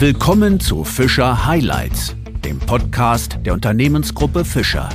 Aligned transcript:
Willkommen 0.00 0.58
zu 0.60 0.82
Fischer 0.82 1.44
Highlights, 1.44 2.16
dem 2.42 2.58
Podcast 2.58 3.38
der 3.44 3.52
Unternehmensgruppe 3.52 4.46
Fischer. 4.46 4.88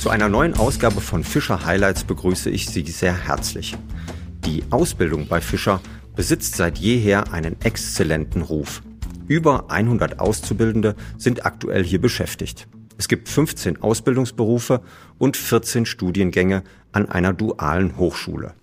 Zu 0.00 0.10
einer 0.10 0.28
neuen 0.28 0.52
Ausgabe 0.52 1.00
von 1.00 1.24
Fischer 1.24 1.64
Highlights 1.64 2.04
begrüße 2.04 2.50
ich 2.50 2.66
Sie 2.66 2.82
sehr 2.82 3.14
herzlich. 3.16 3.74
Die 4.44 4.64
Ausbildung 4.68 5.26
bei 5.26 5.40
Fischer 5.40 5.80
besitzt 6.14 6.56
seit 6.56 6.76
jeher 6.76 7.32
einen 7.32 7.56
exzellenten 7.62 8.42
Ruf. 8.42 8.82
Über 9.28 9.70
100 9.70 10.20
Auszubildende 10.20 10.94
sind 11.16 11.46
aktuell 11.46 11.84
hier 11.84 12.02
beschäftigt. 12.02 12.68
Es 12.98 13.06
gibt 13.06 13.28
15 13.28 13.80
Ausbildungsberufe 13.80 14.82
und 15.18 15.36
14 15.36 15.86
Studiengänge 15.86 16.64
an 16.92 17.08
einer 17.08 17.32
dualen 17.32 17.96
Hochschule. 17.96 18.54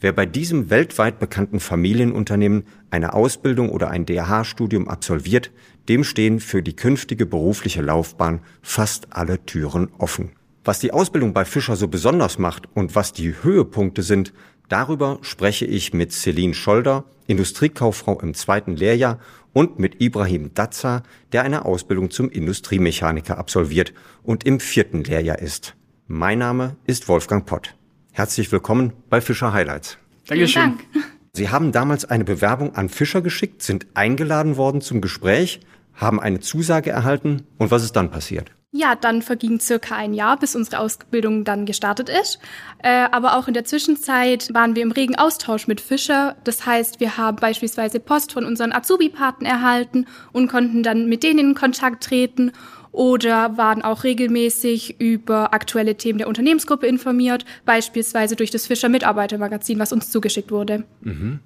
Wer 0.00 0.12
bei 0.12 0.26
diesem 0.26 0.70
weltweit 0.70 1.20
bekannten 1.20 1.60
Familienunternehmen 1.60 2.64
eine 2.90 3.12
Ausbildung 3.12 3.68
oder 3.68 3.90
ein 3.90 4.06
DH-Studium 4.06 4.88
absolviert, 4.88 5.52
dem 5.88 6.04
stehen 6.04 6.40
für 6.40 6.62
die 6.62 6.74
künftige 6.74 7.26
berufliche 7.26 7.82
Laufbahn 7.82 8.40
fast 8.60 9.12
alle 9.12 9.44
Türen 9.44 9.88
offen. 9.98 10.32
Was 10.64 10.80
die 10.80 10.92
Ausbildung 10.92 11.32
bei 11.32 11.44
Fischer 11.44 11.76
so 11.76 11.86
besonders 11.86 12.38
macht 12.38 12.68
und 12.74 12.94
was 12.94 13.12
die 13.12 13.34
Höhepunkte 13.42 14.02
sind, 14.02 14.32
darüber 14.68 15.18
spreche 15.22 15.66
ich 15.66 15.92
mit 15.92 16.12
Celine 16.12 16.54
Scholder, 16.54 17.04
Industriekauffrau 17.26 18.20
im 18.20 18.34
zweiten 18.34 18.74
Lehrjahr 18.74 19.20
und 19.52 19.78
mit 19.78 20.00
Ibrahim 20.00 20.52
Dazza, 20.54 21.02
der 21.32 21.42
eine 21.42 21.64
Ausbildung 21.64 22.10
zum 22.10 22.30
Industriemechaniker 22.30 23.38
absolviert 23.38 23.92
und 24.22 24.44
im 24.44 24.60
vierten 24.60 25.04
Lehrjahr 25.04 25.38
ist. 25.38 25.74
Mein 26.06 26.38
Name 26.38 26.76
ist 26.86 27.08
Wolfgang 27.08 27.46
Pott. 27.46 27.74
Herzlich 28.12 28.50
willkommen 28.52 28.92
bei 29.08 29.20
Fischer 29.20 29.52
Highlights. 29.52 29.98
Dankeschön. 30.26 30.62
Dank. 30.62 30.80
Sie 31.32 31.48
haben 31.48 31.72
damals 31.72 32.04
eine 32.04 32.24
Bewerbung 32.24 32.74
an 32.74 32.88
Fischer 32.88 33.22
geschickt, 33.22 33.62
sind 33.62 33.86
eingeladen 33.94 34.56
worden 34.56 34.80
zum 34.80 35.00
Gespräch, 35.00 35.60
haben 35.94 36.20
eine 36.20 36.40
Zusage 36.40 36.90
erhalten 36.90 37.46
und 37.58 37.70
was 37.70 37.84
ist 37.84 37.94
dann 37.94 38.10
passiert? 38.10 38.50
Ja, 38.72 38.94
dann 38.94 39.20
verging 39.20 39.58
circa 39.58 39.96
ein 39.96 40.14
Jahr, 40.14 40.38
bis 40.38 40.54
unsere 40.54 40.78
Ausbildung 40.78 41.42
dann 41.42 41.66
gestartet 41.66 42.08
ist. 42.08 42.38
Äh, 42.82 43.08
aber 43.10 43.36
auch 43.36 43.48
in 43.48 43.54
der 43.54 43.64
Zwischenzeit 43.64 44.54
waren 44.54 44.76
wir 44.76 44.84
im 44.84 44.92
regen 44.92 45.16
Austausch 45.16 45.66
mit 45.66 45.80
Fischer. 45.80 46.36
Das 46.44 46.66
heißt, 46.66 47.00
wir 47.00 47.16
haben 47.16 47.36
beispielsweise 47.36 47.98
Post 47.98 48.32
von 48.32 48.44
unseren 48.44 48.72
Azubi-Paten 48.72 49.44
erhalten 49.44 50.06
und 50.32 50.46
konnten 50.46 50.84
dann 50.84 51.08
mit 51.08 51.24
denen 51.24 51.40
in 51.40 51.54
Kontakt 51.56 52.04
treten 52.04 52.52
oder 52.92 53.56
waren 53.56 53.82
auch 53.82 54.04
regelmäßig 54.04 55.00
über 55.00 55.52
aktuelle 55.52 55.96
Themen 55.96 56.18
der 56.18 56.28
Unternehmensgruppe 56.28 56.86
informiert, 56.86 57.44
beispielsweise 57.64 58.36
durch 58.36 58.52
das 58.52 58.68
Fischer 58.68 58.88
Mitarbeitermagazin, 58.88 59.80
was 59.80 59.92
uns 59.92 60.10
zugeschickt 60.10 60.52
wurde. 60.52 60.84
Mhm. 61.00 61.40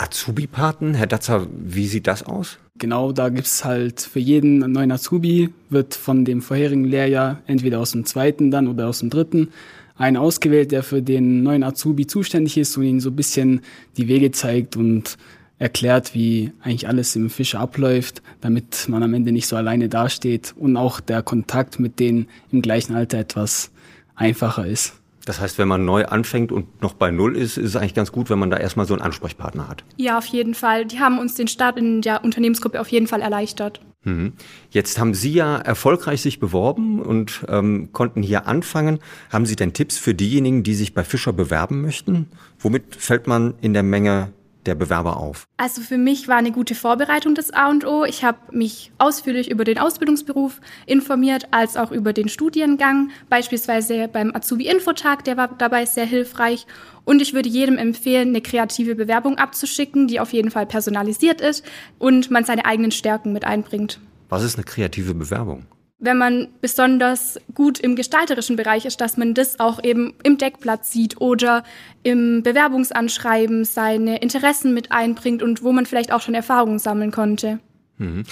Azubi-Paten, 0.00 0.94
Herr 0.94 1.06
Datzer, 1.06 1.46
wie 1.52 1.86
sieht 1.86 2.06
das 2.06 2.22
aus? 2.22 2.58
Genau, 2.78 3.12
da 3.12 3.28
gibt's 3.28 3.64
halt 3.64 4.00
für 4.00 4.18
jeden 4.18 4.58
neuen 4.72 4.90
Azubi, 4.90 5.50
wird 5.68 5.94
von 5.94 6.24
dem 6.24 6.40
vorherigen 6.40 6.84
Lehrjahr 6.84 7.42
entweder 7.46 7.80
aus 7.80 7.92
dem 7.92 8.06
zweiten 8.06 8.50
dann 8.50 8.66
oder 8.66 8.88
aus 8.88 9.00
dem 9.00 9.10
dritten 9.10 9.48
einen 9.96 10.16
ausgewählt, 10.16 10.72
der 10.72 10.82
für 10.82 11.02
den 11.02 11.42
neuen 11.42 11.62
Azubi 11.62 12.06
zuständig 12.06 12.56
ist 12.56 12.74
und 12.78 12.84
ihm 12.84 13.00
so 13.00 13.10
ein 13.10 13.16
bisschen 13.16 13.60
die 13.98 14.08
Wege 14.08 14.30
zeigt 14.30 14.74
und 14.76 15.18
erklärt, 15.58 16.14
wie 16.14 16.52
eigentlich 16.62 16.88
alles 16.88 17.14
im 17.16 17.28
Fischer 17.28 17.60
abläuft, 17.60 18.22
damit 18.40 18.88
man 18.88 19.02
am 19.02 19.12
Ende 19.12 19.30
nicht 19.30 19.46
so 19.46 19.56
alleine 19.56 19.90
dasteht 19.90 20.54
und 20.56 20.78
auch 20.78 21.00
der 21.00 21.22
Kontakt 21.22 21.78
mit 21.78 22.00
denen 22.00 22.28
im 22.50 22.62
gleichen 22.62 22.94
Alter 22.94 23.18
etwas 23.18 23.70
einfacher 24.14 24.66
ist. 24.66 24.99
Das 25.30 25.40
heißt, 25.40 25.58
wenn 25.58 25.68
man 25.68 25.84
neu 25.84 26.06
anfängt 26.06 26.50
und 26.50 26.82
noch 26.82 26.92
bei 26.92 27.12
Null 27.12 27.36
ist, 27.36 27.56
ist 27.56 27.68
es 27.68 27.76
eigentlich 27.76 27.94
ganz 27.94 28.10
gut, 28.10 28.30
wenn 28.30 28.40
man 28.40 28.50
da 28.50 28.56
erstmal 28.56 28.84
so 28.84 28.94
einen 28.94 29.00
Ansprechpartner 29.00 29.68
hat. 29.68 29.84
Ja, 29.96 30.18
auf 30.18 30.26
jeden 30.26 30.54
Fall. 30.54 30.86
Die 30.86 30.98
haben 30.98 31.20
uns 31.20 31.34
den 31.34 31.46
Start 31.46 31.78
in 31.78 32.02
der 32.02 32.24
Unternehmensgruppe 32.24 32.80
auf 32.80 32.88
jeden 32.88 33.06
Fall 33.06 33.20
erleichtert. 33.20 33.80
Mhm. 34.02 34.32
Jetzt 34.70 34.98
haben 34.98 35.14
Sie 35.14 35.32
ja 35.32 35.56
erfolgreich 35.56 36.20
sich 36.20 36.40
beworben 36.40 37.00
und 37.00 37.44
ähm, 37.46 37.90
konnten 37.92 38.24
hier 38.24 38.48
anfangen. 38.48 38.98
Haben 39.32 39.46
Sie 39.46 39.54
denn 39.54 39.72
Tipps 39.72 39.98
für 39.98 40.14
diejenigen, 40.14 40.64
die 40.64 40.74
sich 40.74 40.94
bei 40.94 41.04
Fischer 41.04 41.32
bewerben 41.32 41.80
möchten? 41.80 42.26
Womit 42.58 42.96
fällt 42.96 43.28
man 43.28 43.54
in 43.60 43.72
der 43.72 43.84
Menge 43.84 44.32
der 44.66 44.74
Bewerber 44.74 45.16
auf? 45.16 45.46
Also 45.56 45.80
für 45.80 45.98
mich 45.98 46.28
war 46.28 46.36
eine 46.36 46.52
gute 46.52 46.74
Vorbereitung 46.74 47.34
das 47.34 47.50
A 47.50 47.68
und 47.70 47.86
O. 47.86 48.04
Ich 48.04 48.24
habe 48.24 48.38
mich 48.50 48.92
ausführlich 48.98 49.50
über 49.50 49.64
den 49.64 49.78
Ausbildungsberuf 49.78 50.60
informiert, 50.86 51.48
als 51.50 51.76
auch 51.76 51.90
über 51.90 52.12
den 52.12 52.28
Studiengang, 52.28 53.10
beispielsweise 53.28 54.08
beim 54.08 54.34
Azubi-Infotag, 54.34 55.24
der 55.24 55.36
war 55.36 55.48
dabei 55.48 55.86
sehr 55.86 56.06
hilfreich. 56.06 56.66
Und 57.04 57.22
ich 57.22 57.32
würde 57.34 57.48
jedem 57.48 57.78
empfehlen, 57.78 58.28
eine 58.28 58.40
kreative 58.40 58.94
Bewerbung 58.94 59.38
abzuschicken, 59.38 60.06
die 60.06 60.20
auf 60.20 60.32
jeden 60.32 60.50
Fall 60.50 60.66
personalisiert 60.66 61.40
ist 61.40 61.64
und 61.98 62.30
man 62.30 62.44
seine 62.44 62.66
eigenen 62.66 62.90
Stärken 62.90 63.32
mit 63.32 63.44
einbringt. 63.44 64.00
Was 64.28 64.44
ist 64.44 64.56
eine 64.56 64.64
kreative 64.64 65.14
Bewerbung? 65.14 65.66
Wenn 66.00 66.16
man 66.16 66.48
besonders 66.60 67.38
gut 67.54 67.78
im 67.78 67.94
gestalterischen 67.94 68.56
Bereich 68.56 68.86
ist, 68.86 69.00
dass 69.00 69.16
man 69.16 69.34
das 69.34 69.60
auch 69.60 69.84
eben 69.84 70.14
im 70.22 70.38
Deckblatt 70.38 70.86
sieht 70.86 71.20
oder 71.20 71.62
im 72.02 72.42
Bewerbungsanschreiben 72.42 73.64
seine 73.66 74.18
Interessen 74.20 74.72
mit 74.72 74.90
einbringt 74.92 75.42
und 75.42 75.62
wo 75.62 75.72
man 75.72 75.86
vielleicht 75.86 76.12
auch 76.12 76.22
schon 76.22 76.34
Erfahrungen 76.34 76.78
sammeln 76.78 77.10
konnte. 77.10 77.60
Mhm. 77.98 78.24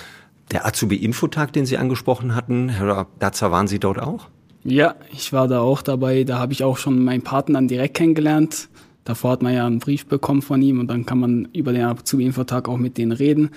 Der 0.51 0.67
Azubi-Infotag, 0.67 1.53
den 1.53 1.67
Sie 1.67 1.77
angesprochen 1.77 2.35
hatten, 2.35 2.71
Herr 2.71 3.07
Datzer, 3.19 3.51
waren 3.51 3.69
Sie 3.69 3.79
dort 3.79 4.01
auch? 4.01 4.29
Ja, 4.65 4.97
ich 5.13 5.33
war 5.35 5.47
da 5.47 5.61
auch 5.61 5.83
dabei. 5.83 6.25
Da 6.25 6.39
habe 6.39 6.55
ich 6.55 6.65
auch 6.65 6.79
schon 6.79 7.05
meinen 7.05 7.23
Partner 7.23 7.61
direkt 7.63 7.95
kennengelernt. 7.95 8.71
Davor 9.05 9.33
hat 9.33 9.43
man 9.43 9.55
ja 9.55 9.67
einen 9.67 9.79
Brief 9.79 10.07
bekommen 10.07 10.43
von 10.43 10.63
ihm 10.63 10.81
und 10.81 10.89
dann 10.89 11.05
kann 11.05 11.19
man 11.19 11.49
über 11.53 11.73
den 11.73 11.85
Azubi-Infotag 11.85 12.69
auch 12.69 12.79
mit 12.79 12.97
denen 12.97 13.13
reden. 13.13 13.51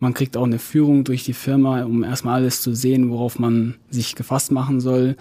Man 0.00 0.14
kriegt 0.14 0.36
auch 0.36 0.44
eine 0.44 0.58
Führung 0.58 1.04
durch 1.04 1.24
die 1.24 1.34
Firma, 1.34 1.84
um 1.84 2.02
erstmal 2.02 2.40
alles 2.40 2.62
zu 2.62 2.74
sehen, 2.74 3.10
worauf 3.10 3.38
man 3.38 3.76
sich 3.90 4.16
gefasst 4.16 4.50
machen 4.50 4.80
soll. 4.80 5.16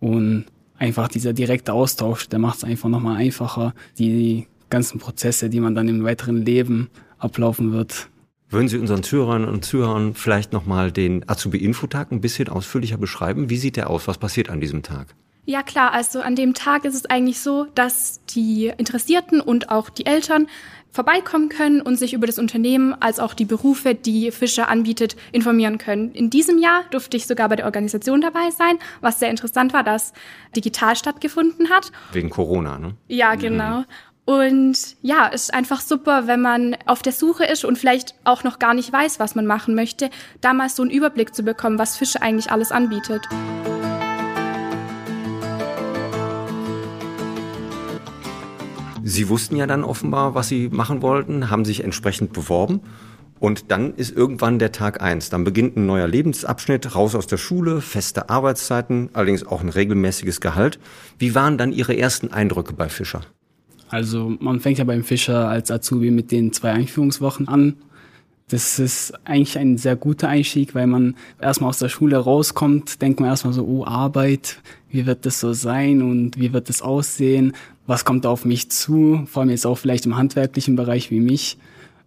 Und 0.00 0.46
einfach 0.78 1.08
dieser 1.08 1.34
direkte 1.34 1.74
Austausch, 1.74 2.28
der 2.28 2.38
macht 2.38 2.58
es 2.58 2.64
einfach 2.64 2.88
nochmal 2.88 3.16
einfacher, 3.16 3.74
die 3.98 4.46
ganzen 4.70 4.98
Prozesse, 4.98 5.50
die 5.50 5.60
man 5.60 5.74
dann 5.74 5.88
im 5.88 6.04
weiteren 6.04 6.44
Leben 6.44 6.88
ablaufen 7.18 7.72
wird. 7.72 8.08
Würden 8.48 8.68
Sie 8.68 8.78
unseren 8.78 9.02
Zuhörern 9.02 9.44
und 9.44 9.64
Zuhörern 9.64 10.14
vielleicht 10.14 10.52
nochmal 10.52 10.90
den 10.90 11.28
Azubi-Infotag 11.28 12.10
ein 12.10 12.20
bisschen 12.20 12.48
ausführlicher 12.48 12.96
beschreiben? 12.96 13.50
Wie 13.50 13.56
sieht 13.56 13.76
der 13.76 13.90
aus? 13.90 14.08
Was 14.08 14.16
passiert 14.16 14.48
an 14.48 14.60
diesem 14.60 14.82
Tag? 14.82 15.14
Ja 15.46 15.62
klar, 15.62 15.92
also 15.92 16.22
an 16.22 16.36
dem 16.36 16.54
Tag 16.54 16.86
ist 16.86 16.94
es 16.94 17.04
eigentlich 17.06 17.40
so, 17.40 17.66
dass 17.74 18.20
die 18.30 18.72
Interessierten 18.78 19.42
und 19.42 19.68
auch 19.68 19.90
die 19.90 20.06
Eltern 20.06 20.46
vorbeikommen 20.94 21.48
können 21.48 21.80
und 21.80 21.96
sich 21.96 22.14
über 22.14 22.28
das 22.28 22.38
Unternehmen 22.38 22.94
als 23.00 23.18
auch 23.18 23.34
die 23.34 23.44
Berufe, 23.44 23.96
die 23.96 24.30
Fischer 24.30 24.68
anbietet, 24.68 25.16
informieren 25.32 25.76
können. 25.76 26.12
In 26.12 26.30
diesem 26.30 26.58
Jahr 26.58 26.84
durfte 26.92 27.16
ich 27.16 27.26
sogar 27.26 27.48
bei 27.48 27.56
der 27.56 27.66
Organisation 27.66 28.20
dabei 28.20 28.50
sein, 28.56 28.78
was 29.00 29.18
sehr 29.18 29.28
interessant 29.28 29.72
war, 29.72 29.82
dass 29.82 30.12
digital 30.54 30.94
stattgefunden 30.94 31.68
hat. 31.68 31.90
Wegen 32.12 32.30
Corona, 32.30 32.78
ne? 32.78 32.94
Ja, 33.08 33.34
genau. 33.34 33.78
Mhm. 33.78 33.84
Und 34.26 34.78
ja, 35.02 35.26
ist 35.26 35.52
einfach 35.52 35.80
super, 35.80 36.28
wenn 36.28 36.40
man 36.40 36.76
auf 36.86 37.02
der 37.02 37.12
Suche 37.12 37.44
ist 37.44 37.64
und 37.64 37.76
vielleicht 37.76 38.14
auch 38.22 38.44
noch 38.44 38.60
gar 38.60 38.72
nicht 38.72 38.90
weiß, 38.90 39.18
was 39.18 39.34
man 39.34 39.46
machen 39.46 39.74
möchte, 39.74 40.10
damals 40.40 40.76
so 40.76 40.82
einen 40.82 40.92
Überblick 40.92 41.34
zu 41.34 41.42
bekommen, 41.42 41.78
was 41.78 41.98
Fische 41.98 42.22
eigentlich 42.22 42.50
alles 42.50 42.70
anbietet. 42.70 43.28
Sie 49.06 49.28
wussten 49.28 49.56
ja 49.56 49.66
dann 49.66 49.84
offenbar, 49.84 50.34
was 50.34 50.48
Sie 50.48 50.70
machen 50.70 51.02
wollten, 51.02 51.50
haben 51.50 51.66
sich 51.66 51.84
entsprechend 51.84 52.32
beworben. 52.32 52.80
Und 53.38 53.70
dann 53.70 53.92
ist 53.92 54.16
irgendwann 54.16 54.58
der 54.58 54.72
Tag 54.72 55.02
eins. 55.02 55.28
Dann 55.28 55.44
beginnt 55.44 55.76
ein 55.76 55.84
neuer 55.84 56.08
Lebensabschnitt, 56.08 56.94
raus 56.94 57.14
aus 57.14 57.26
der 57.26 57.36
Schule, 57.36 57.82
feste 57.82 58.30
Arbeitszeiten, 58.30 59.10
allerdings 59.12 59.46
auch 59.46 59.60
ein 59.60 59.68
regelmäßiges 59.68 60.40
Gehalt. 60.40 60.78
Wie 61.18 61.34
waren 61.34 61.58
dann 61.58 61.70
Ihre 61.70 61.94
ersten 61.94 62.32
Eindrücke 62.32 62.72
bei 62.72 62.88
Fischer? 62.88 63.20
Also 63.90 64.32
man 64.40 64.60
fängt 64.60 64.78
ja 64.78 64.84
beim 64.84 65.04
Fischer 65.04 65.50
als 65.50 65.70
Azubi 65.70 66.10
mit 66.10 66.32
den 66.32 66.54
zwei 66.54 66.72
Einführungswochen 66.72 67.46
an. 67.46 67.76
Das 68.48 68.78
ist 68.78 69.14
eigentlich 69.24 69.58
ein 69.58 69.78
sehr 69.78 69.96
guter 69.96 70.28
Einstieg, 70.28 70.74
weil 70.74 70.86
man 70.86 71.16
erstmal 71.40 71.70
aus 71.70 71.78
der 71.78 71.88
Schule 71.88 72.18
rauskommt, 72.18 73.00
denkt 73.00 73.20
man 73.20 73.30
erstmal 73.30 73.54
so, 73.54 73.64
oh, 73.64 73.84
Arbeit, 73.86 74.58
wie 74.90 75.06
wird 75.06 75.24
das 75.24 75.40
so 75.40 75.54
sein 75.54 76.02
und 76.02 76.38
wie 76.38 76.52
wird 76.52 76.68
das 76.68 76.82
aussehen? 76.82 77.54
was 77.86 78.04
kommt 78.04 78.24
da 78.24 78.30
auf 78.30 78.44
mich 78.44 78.70
zu, 78.70 79.24
vor 79.26 79.42
allem 79.42 79.50
jetzt 79.50 79.66
auch 79.66 79.76
vielleicht 79.76 80.06
im 80.06 80.16
handwerklichen 80.16 80.76
Bereich 80.76 81.10
wie 81.10 81.20
mich. 81.20 81.58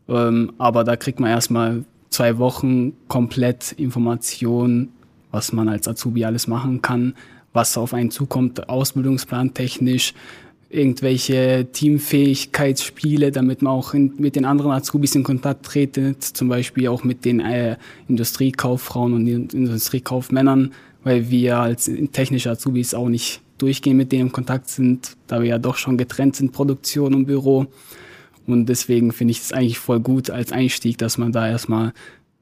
Ähm, 0.07 0.53
aber 0.57 0.83
da 0.83 0.95
kriegt 0.95 1.19
man 1.19 1.29
erstmal 1.29 1.83
zwei 2.09 2.37
Wochen 2.37 2.93
komplett 3.07 3.73
Information, 3.73 4.89
was 5.31 5.51
man 5.51 5.69
als 5.69 5.87
Azubi 5.87 6.25
alles 6.25 6.47
machen 6.47 6.81
kann, 6.81 7.13
was 7.53 7.77
auf 7.77 7.93
einen 7.93 8.11
zukommt, 8.11 8.69
Ausbildungsplan 8.69 9.53
technisch, 9.53 10.13
irgendwelche 10.69 11.67
Teamfähigkeitsspiele, 11.71 13.31
damit 13.31 13.61
man 13.61 13.73
auch 13.73 13.93
in, 13.93 14.13
mit 14.17 14.35
den 14.35 14.45
anderen 14.45 14.71
Azubis 14.71 15.15
in 15.15 15.23
Kontakt 15.23 15.65
tretet, 15.65 16.23
zum 16.23 16.49
Beispiel 16.49 16.87
auch 16.89 17.03
mit 17.03 17.25
den 17.25 17.39
äh, 17.39 17.77
Industriekauffrauen 18.07 19.13
und 19.13 19.53
Industriekaufmännern, 19.53 20.73
weil 21.03 21.29
wir 21.29 21.57
als 21.57 21.89
technische 22.11 22.51
Azubis 22.51 22.93
auch 22.93 23.07
nicht 23.07 23.41
durchgehend 23.57 23.97
mit 23.97 24.11
denen 24.11 24.27
in 24.27 24.31
Kontakt 24.31 24.69
sind, 24.69 25.15
da 25.27 25.41
wir 25.41 25.47
ja 25.47 25.57
doch 25.57 25.77
schon 25.77 25.97
getrennt 25.97 26.35
sind, 26.35 26.51
Produktion 26.51 27.15
und 27.15 27.25
Büro. 27.25 27.67
Und 28.45 28.67
deswegen 28.67 29.11
finde 29.11 29.31
ich 29.31 29.39
es 29.39 29.53
eigentlich 29.53 29.79
voll 29.79 29.99
gut 29.99 30.29
als 30.29 30.51
Einstieg, 30.51 30.97
dass 30.97 31.17
man 31.17 31.31
da 31.31 31.47
erstmal 31.49 31.93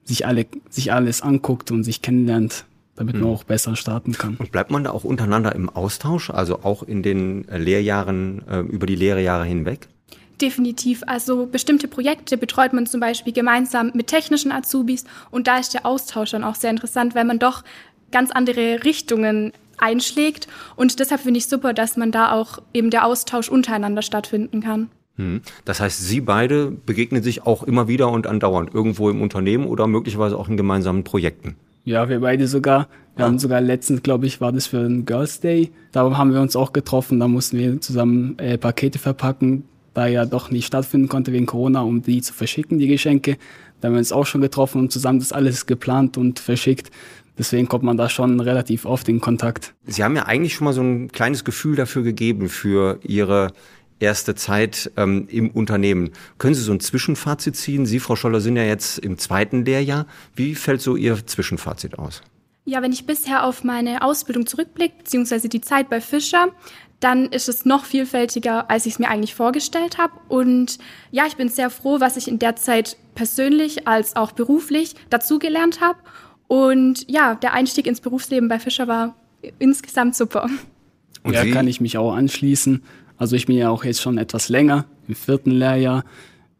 sich 0.04 0.26
alle, 0.26 0.46
sich 0.70 0.92
alles 0.92 1.22
anguckt 1.22 1.72
und 1.72 1.84
sich 1.84 2.02
kennenlernt, 2.02 2.66
damit 2.96 3.16
man 3.16 3.24
mhm. 3.24 3.36
auch 3.36 3.44
besser 3.44 3.76
starten 3.76 4.14
kann. 4.14 4.36
Und 4.38 4.52
bleibt 4.52 4.72
man 4.72 4.84
da 4.84 4.92
auch 4.92 5.04
untereinander 5.04 5.54
im 5.54 5.70
Austausch, 5.70 6.30
also 6.30 6.64
auch 6.64 6.84
in 6.84 7.04
den 7.04 7.48
äh, 7.50 7.58
Lehrjahren, 7.58 8.42
äh, 8.48 8.60
über 8.60 8.86
die 8.86 8.96
Lehrjahre 8.96 9.46
hinweg? 9.46 9.88
Definitiv. 10.42 11.04
Also 11.08 11.46
bestimmte 11.46 11.88
Projekte 11.88 12.38
betreut 12.38 12.74
man 12.74 12.88
zum 12.88 13.00
Beispiel 13.00 13.34
gemeinsam 13.34 13.92
mit 13.94 14.08
technischen 14.08 14.52
Azubis 14.52 15.06
und 15.32 15.48
da 15.48 15.58
ist 15.58 15.74
der 15.74 15.86
Austausch 15.86 16.32
dann 16.32 16.44
auch 16.44 16.56
sehr 16.56 16.72
interessant, 16.72 17.16
weil 17.16 17.26
man 17.26 17.40
doch 17.40 17.64
ganz 18.12 18.32
andere 18.32 18.84
Richtungen 18.84 19.54
einschlägt 19.78 20.48
und 20.76 21.00
deshalb 21.00 21.22
finde 21.22 21.38
ich 21.38 21.48
super, 21.48 21.74
dass 21.74 21.98
man 21.98 22.12
da 22.12 22.32
auch 22.32 22.60
eben 22.74 22.90
der 22.90 23.06
Austausch 23.06 23.50
untereinander 23.50 24.02
stattfinden 24.02 24.62
kann. 24.62 24.90
Hm. 25.18 25.42
Das 25.64 25.80
heißt, 25.80 26.02
Sie 26.02 26.20
beide 26.20 26.72
begegnen 26.72 27.24
sich 27.24 27.46
auch 27.46 27.64
immer 27.64 27.88
wieder 27.88 28.10
und 28.10 28.28
andauernd 28.28 28.74
irgendwo 28.74 29.10
im 29.10 29.22
Unternehmen 29.22 29.66
oder 29.66 29.88
möglicherweise 29.88 30.38
auch 30.38 30.50
in 30.50 30.58
gemeinsamen 30.58 31.06
Projekten. 31.06 31.56
Ja, 31.86 32.10
wir 32.10 32.20
beide 32.20 32.48
sogar. 32.48 32.90
Wir 33.16 33.22
ja. 33.24 33.28
haben 33.28 33.40
sogar 33.40 33.62
letztens, 33.62 34.04
glaube 34.04 34.26
ich, 34.26 34.42
war 34.42 34.52
das 34.52 34.68
für 34.68 34.80
einen 34.80 35.06
Girls 35.06 35.40
Day. 35.40 35.72
Da 35.92 36.18
haben 36.18 36.34
wir 36.34 36.42
uns 36.42 36.56
auch 36.56 36.74
getroffen. 36.74 37.20
Da 37.20 37.28
mussten 37.28 37.58
wir 37.58 37.80
zusammen 37.80 38.38
äh, 38.40 38.58
Pakete 38.58 39.00
verpacken, 39.00 39.64
da 39.94 40.08
ja 40.08 40.26
doch 40.26 40.52
nicht 40.52 40.66
stattfinden 40.66 41.08
konnte 41.08 41.32
wegen 41.32 41.46
Corona, 41.46 41.82
um 41.82 42.02
die 42.02 42.22
zu 42.22 42.34
verschicken, 42.34 42.80
die 42.80 42.88
Geschenke. 42.88 43.38
Da 43.80 43.88
haben 43.88 43.94
wir 43.94 44.00
uns 44.00 44.12
auch 44.12 44.26
schon 44.26 44.42
getroffen 44.42 44.82
und 44.82 44.92
zusammen 44.92 45.20
das 45.20 45.32
alles 45.32 45.68
geplant 45.68 46.18
und 46.18 46.40
verschickt. 46.40 46.90
Deswegen 47.38 47.68
kommt 47.68 47.84
man 47.84 47.98
da 47.98 48.10
schon 48.10 48.40
relativ 48.40 48.86
oft 48.86 49.08
in 49.08 49.22
Kontakt. 49.22 49.76
Sie 49.86 50.04
haben 50.04 50.16
ja 50.16 50.24
eigentlich 50.24 50.56
schon 50.56 50.66
mal 50.66 50.74
so 50.74 50.82
ein 50.82 51.12
kleines 51.12 51.44
Gefühl 51.44 51.76
dafür 51.76 52.02
gegeben, 52.02 52.50
für 52.50 53.00
Ihre 53.04 53.52
erste 54.00 54.36
Zeit 54.36 54.92
ähm, 54.98 55.28
im 55.30 55.50
Unternehmen. 55.52 56.12
Können 56.38 56.54
Sie 56.54 56.62
so 56.62 56.72
ein 56.74 56.80
Zwischenfazit 56.80 57.56
ziehen? 57.56 57.86
Sie, 57.86 58.00
Frau 58.00 58.16
Scholler, 58.16 58.42
sind 58.42 58.58
ja 58.58 58.64
jetzt 58.64 59.00
im 59.00 59.18
zweiten 59.18 59.66
Lehrjahr. 59.66 60.06
Wie 60.36 60.56
fällt 60.56 60.82
so 60.82 60.96
Ihr 60.96 61.26
Zwischenfazit 61.26 61.98
aus? 61.98 62.22
Ja, 62.66 62.82
wenn 62.82 62.92
ich 62.92 63.06
bisher 63.06 63.46
auf 63.46 63.64
meine 63.64 64.02
Ausbildung 64.02 64.48
zurückblicke, 64.48 64.96
beziehungsweise 64.98 65.50
die 65.50 65.62
Zeit 65.62 65.90
bei 65.90 66.02
Fischer, 66.02 66.48
dann 67.00 67.28
ist 67.28 67.48
es 67.48 67.66
noch 67.66 67.86
vielfältiger, 67.86 68.70
als 68.72 68.88
ich 68.88 68.94
es 68.94 69.00
mir 69.00 69.10
eigentlich 69.10 69.36
vorgestellt 69.36 69.98
habe. 70.00 70.14
Und 70.28 70.80
ja, 71.12 71.26
ich 71.28 71.36
bin 71.36 71.50
sehr 71.50 71.70
froh, 71.70 72.00
was 72.00 72.18
ich 72.18 72.28
in 72.28 72.40
der 72.40 72.56
Zeit 72.56 72.98
persönlich 73.14 73.88
als 73.88 74.16
auch 74.16 74.32
beruflich 74.32 74.96
dazugelernt 75.12 75.82
habe. 75.82 76.00
Und 76.48 77.10
ja, 77.10 77.36
der 77.36 77.54
Einstieg 77.54 77.86
ins 77.86 78.02
Berufsleben 78.02 78.50
bei 78.50 78.60
Fischer 78.60 78.88
war 78.88 79.16
insgesamt 79.60 80.16
super. 80.16 80.50
Und 81.24 81.34
ja, 81.34 81.46
kann 81.52 81.68
ich 81.68 81.82
mich 81.82 81.98
auch 81.98 82.14
anschließen. 82.14 82.84
Also 83.18 83.36
ich 83.36 83.46
bin 83.46 83.58
ja 83.58 83.70
auch 83.70 83.84
jetzt 83.84 84.02
schon 84.02 84.18
etwas 84.18 84.50
länger, 84.50 84.86
im 85.08 85.16
vierten 85.16 85.52
Lehrjahr. 85.52 86.04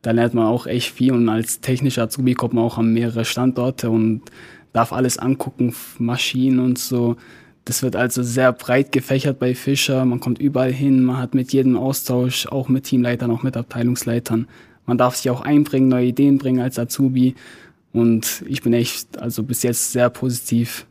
Da 0.02 0.12
lernt 0.12 0.34
man 0.34 0.46
auch 0.46 0.68
echt 0.68 0.92
viel 0.92 1.12
und 1.14 1.28
als 1.30 1.62
technischer 1.62 2.04
Azubi 2.04 2.34
kommt 2.34 2.54
man 2.54 2.64
auch 2.64 2.78
an 2.78 2.94
mehrere 2.94 3.26
Standorte 3.26 3.90
und 3.90 4.22
darf 4.72 4.94
alles 4.94 5.18
angucken, 5.18 5.74
Maschinen 5.98 6.60
und 6.60 6.78
so. 6.78 7.18
Das 7.66 7.82
wird 7.82 7.96
also 7.96 8.22
sehr 8.22 8.54
breit 8.54 8.92
gefächert 8.92 9.40
bei 9.40 9.56
Fischer. 9.56 10.06
Man 10.06 10.20
kommt 10.20 10.40
überall 10.40 10.72
hin, 10.72 11.04
man 11.04 11.18
hat 11.18 11.34
mit 11.34 11.52
jedem 11.52 11.78
Austausch, 11.78 12.46
auch 12.48 12.70
mit 12.70 12.84
Teamleitern, 12.84 13.32
auch 13.32 13.42
mit 13.42 13.58
Abteilungsleitern. 13.58 14.48
Man 14.86 14.98
darf 15.00 15.16
sich 15.16 15.32
auch 15.32 15.42
einbringen, 15.42 15.88
neue 15.88 16.08
Ideen 16.08 16.38
bringen 16.38 16.60
als 16.60 16.78
Azubi. 16.78 17.34
Und 17.92 18.44
ich 18.48 18.62
bin 18.62 18.74
echt, 18.74 19.18
also 19.18 19.42
bis 19.42 19.64
jetzt 19.64 19.94
sehr 19.94 20.12
positiv 20.12 20.86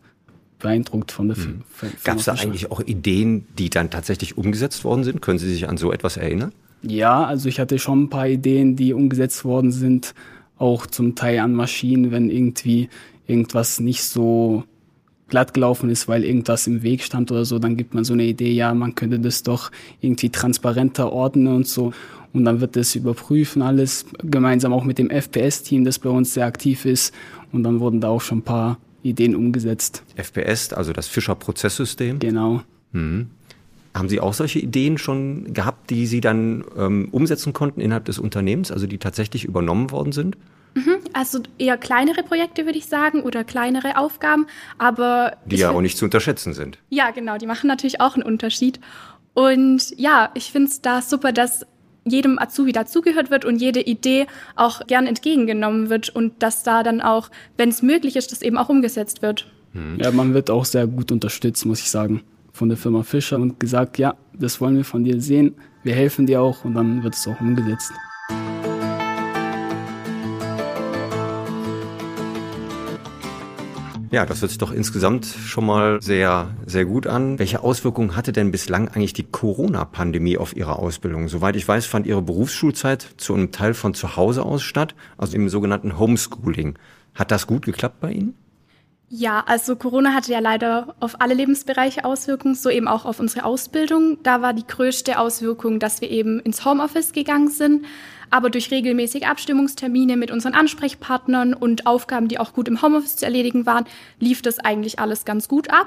beeindruckt 0.64 1.12
von 1.12 1.28
der 1.28 1.36
mhm. 1.36 1.62
Gab 2.04 2.18
es 2.18 2.24
da 2.24 2.32
eigentlich 2.32 2.70
auch 2.70 2.80
Ideen, 2.80 3.46
die 3.58 3.68
dann 3.68 3.90
tatsächlich 3.90 4.38
umgesetzt 4.38 4.82
worden 4.82 5.04
sind? 5.04 5.20
Können 5.20 5.38
Sie 5.38 5.52
sich 5.52 5.68
an 5.68 5.76
so 5.76 5.92
etwas 5.92 6.16
erinnern? 6.16 6.52
Ja, 6.82 7.24
also 7.24 7.50
ich 7.50 7.60
hatte 7.60 7.78
schon 7.78 8.04
ein 8.04 8.10
paar 8.10 8.26
Ideen, 8.26 8.74
die 8.74 8.94
umgesetzt 8.94 9.44
worden 9.44 9.72
sind, 9.72 10.14
auch 10.56 10.86
zum 10.86 11.14
Teil 11.14 11.40
an 11.40 11.52
Maschinen, 11.52 12.10
wenn 12.10 12.30
irgendwie 12.30 12.88
irgendwas 13.26 13.78
nicht 13.78 14.02
so 14.02 14.64
glatt 15.28 15.52
gelaufen 15.52 15.90
ist, 15.90 16.08
weil 16.08 16.24
irgendwas 16.24 16.66
im 16.66 16.82
Weg 16.82 17.02
stand 17.02 17.30
oder 17.30 17.44
so, 17.44 17.58
dann 17.58 17.76
gibt 17.76 17.92
man 17.92 18.04
so 18.04 18.14
eine 18.14 18.24
Idee, 18.24 18.52
ja, 18.52 18.72
man 18.72 18.94
könnte 18.94 19.18
das 19.18 19.42
doch 19.42 19.70
irgendwie 20.00 20.30
transparenter 20.30 21.12
ordnen 21.12 21.48
und 21.48 21.68
so. 21.68 21.92
Und 22.32 22.46
dann 22.46 22.60
wird 22.60 22.76
das 22.76 22.94
überprüfen 22.94 23.60
alles, 23.60 24.06
gemeinsam 24.22 24.72
auch 24.72 24.84
mit 24.84 24.98
dem 24.98 25.10
FPS-Team, 25.10 25.84
das 25.84 25.98
bei 25.98 26.10
uns 26.10 26.34
sehr 26.34 26.46
aktiv 26.46 26.86
ist. 26.86 27.14
Und 27.52 27.64
dann 27.64 27.80
wurden 27.80 28.00
da 28.00 28.08
auch 28.08 28.20
schon 28.20 28.38
ein 28.38 28.42
paar 28.42 28.78
Ideen 29.04 29.36
umgesetzt. 29.36 30.02
FPS, 30.16 30.72
also 30.72 30.92
das 30.92 31.08
Fischer-Prozesssystem? 31.08 32.18
Genau. 32.18 32.62
Mhm. 32.92 33.30
Haben 33.94 34.08
Sie 34.08 34.18
auch 34.18 34.34
solche 34.34 34.58
Ideen 34.58 34.98
schon 34.98 35.54
gehabt, 35.54 35.90
die 35.90 36.06
Sie 36.06 36.20
dann 36.20 36.64
ähm, 36.76 37.08
umsetzen 37.12 37.52
konnten 37.52 37.80
innerhalb 37.80 38.06
des 38.06 38.18
Unternehmens, 38.18 38.72
also 38.72 38.86
die 38.86 38.98
tatsächlich 38.98 39.44
übernommen 39.44 39.92
worden 39.92 40.12
sind? 40.12 40.36
Mhm, 40.74 40.96
also 41.12 41.40
eher 41.58 41.76
kleinere 41.76 42.24
Projekte, 42.24 42.66
würde 42.66 42.78
ich 42.78 42.86
sagen, 42.86 43.22
oder 43.22 43.44
kleinere 43.44 43.96
Aufgaben, 43.96 44.46
aber. 44.78 45.36
Die 45.46 45.56
ja 45.56 45.70
auch 45.70 45.80
nicht 45.80 45.96
zu 45.96 46.04
unterschätzen 46.06 46.52
sind. 46.52 46.78
Ja, 46.90 47.12
genau, 47.12 47.38
die 47.38 47.46
machen 47.46 47.68
natürlich 47.68 48.00
auch 48.00 48.14
einen 48.14 48.24
Unterschied. 48.24 48.80
Und 49.34 49.96
ja, 49.96 50.30
ich 50.34 50.50
finde 50.50 50.70
es 50.70 50.80
da 50.80 51.02
super, 51.02 51.32
dass 51.32 51.66
jedem 52.04 52.38
Azubi 52.38 52.72
dazugehört 52.72 53.30
wird 53.30 53.44
und 53.44 53.60
jede 53.60 53.80
Idee 53.80 54.26
auch 54.56 54.86
gern 54.86 55.06
entgegengenommen 55.06 55.90
wird 55.90 56.10
und 56.10 56.42
dass 56.42 56.62
da 56.62 56.82
dann 56.82 57.00
auch, 57.00 57.30
wenn 57.56 57.68
es 57.68 57.82
möglich 57.82 58.16
ist, 58.16 58.32
das 58.32 58.42
eben 58.42 58.58
auch 58.58 58.68
umgesetzt 58.68 59.22
wird. 59.22 59.50
Hm. 59.72 59.98
Ja, 60.00 60.10
man 60.10 60.34
wird 60.34 60.50
auch 60.50 60.64
sehr 60.64 60.86
gut 60.86 61.10
unterstützt, 61.10 61.64
muss 61.66 61.80
ich 61.80 61.90
sagen, 61.90 62.22
von 62.52 62.68
der 62.68 62.78
Firma 62.78 63.02
Fischer 63.02 63.36
und 63.36 63.58
gesagt, 63.58 63.98
ja, 63.98 64.14
das 64.32 64.60
wollen 64.60 64.76
wir 64.76 64.84
von 64.84 65.04
dir 65.04 65.20
sehen, 65.20 65.54
wir 65.82 65.94
helfen 65.94 66.26
dir 66.26 66.40
auch 66.40 66.64
und 66.64 66.74
dann 66.74 67.02
wird 67.02 67.14
es 67.14 67.26
auch 67.26 67.40
umgesetzt. 67.40 67.92
Ja, 74.14 74.24
das 74.24 74.42
hört 74.42 74.50
sich 74.50 74.58
doch 74.58 74.70
insgesamt 74.70 75.26
schon 75.26 75.66
mal 75.66 76.00
sehr, 76.00 76.54
sehr 76.66 76.84
gut 76.84 77.08
an. 77.08 77.40
Welche 77.40 77.64
Auswirkungen 77.64 78.14
hatte 78.14 78.30
denn 78.30 78.52
bislang 78.52 78.86
eigentlich 78.86 79.12
die 79.12 79.24
Corona-Pandemie 79.24 80.38
auf 80.38 80.54
Ihre 80.54 80.78
Ausbildung? 80.78 81.26
Soweit 81.26 81.56
ich 81.56 81.66
weiß, 81.66 81.86
fand 81.86 82.06
Ihre 82.06 82.22
Berufsschulzeit 82.22 83.04
zu 83.16 83.34
einem 83.34 83.50
Teil 83.50 83.74
von 83.74 83.92
zu 83.92 84.14
Hause 84.14 84.44
aus 84.44 84.62
statt, 84.62 84.94
also 85.18 85.34
im 85.34 85.48
sogenannten 85.48 85.98
Homeschooling. 85.98 86.78
Hat 87.12 87.32
das 87.32 87.48
gut 87.48 87.64
geklappt 87.64 87.98
bei 87.98 88.12
Ihnen? 88.12 88.34
Ja, 89.08 89.44
also 89.46 89.76
Corona 89.76 90.12
hatte 90.12 90.32
ja 90.32 90.40
leider 90.40 90.94
auf 90.98 91.20
alle 91.20 91.34
Lebensbereiche 91.34 92.04
Auswirkungen, 92.04 92.54
so 92.54 92.70
eben 92.70 92.88
auch 92.88 93.04
auf 93.04 93.20
unsere 93.20 93.44
Ausbildung. 93.44 94.18
Da 94.22 94.42
war 94.42 94.54
die 94.54 94.66
größte 94.66 95.18
Auswirkung, 95.18 95.78
dass 95.78 96.00
wir 96.00 96.10
eben 96.10 96.40
ins 96.40 96.64
Homeoffice 96.64 97.12
gegangen 97.12 97.48
sind. 97.48 97.84
Aber 98.30 98.50
durch 98.50 98.70
regelmäßige 98.70 99.24
Abstimmungstermine 99.24 100.16
mit 100.16 100.30
unseren 100.30 100.54
Ansprechpartnern 100.54 101.54
und 101.54 101.86
Aufgaben, 101.86 102.28
die 102.28 102.40
auch 102.40 102.54
gut 102.54 102.66
im 102.66 102.82
Homeoffice 102.82 103.16
zu 103.16 103.24
erledigen 103.24 103.66
waren, 103.66 103.84
lief 104.18 104.42
das 104.42 104.58
eigentlich 104.58 104.98
alles 104.98 105.24
ganz 105.24 105.46
gut 105.46 105.70
ab. 105.70 105.86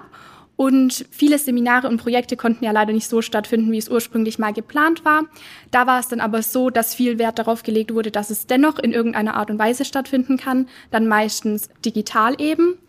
Und 0.55 1.05
viele 1.12 1.38
Seminare 1.38 1.88
und 1.88 1.97
Projekte 1.97 2.36
konnten 2.36 2.65
ja 2.65 2.71
leider 2.71 2.91
nicht 2.91 3.07
so 3.07 3.21
stattfinden, 3.21 3.71
wie 3.71 3.77
es 3.77 3.89
ursprünglich 3.89 4.39
mal 4.39 4.53
geplant 4.53 5.05
war. 5.05 5.25
Da 5.69 5.86
war 5.86 6.00
es 6.00 6.07
dann 6.07 6.19
aber 6.19 6.41
so, 6.41 6.71
dass 6.71 6.95
viel 6.95 7.19
Wert 7.19 7.38
darauf 7.38 7.62
gelegt 7.62 7.93
wurde, 7.93 8.09
dass 8.09 8.31
es 8.31 8.47
dennoch 8.47 8.79
in 8.79 8.91
irgendeiner 8.91 9.36
Art 9.36 9.51
und 9.51 9.59
Weise 9.59 9.86
stattfinden 9.86 10.38
kann, 10.38 10.67
dann 10.89 11.07
meistens 11.07 11.69
digital 11.86 12.36
eben. 12.41 12.79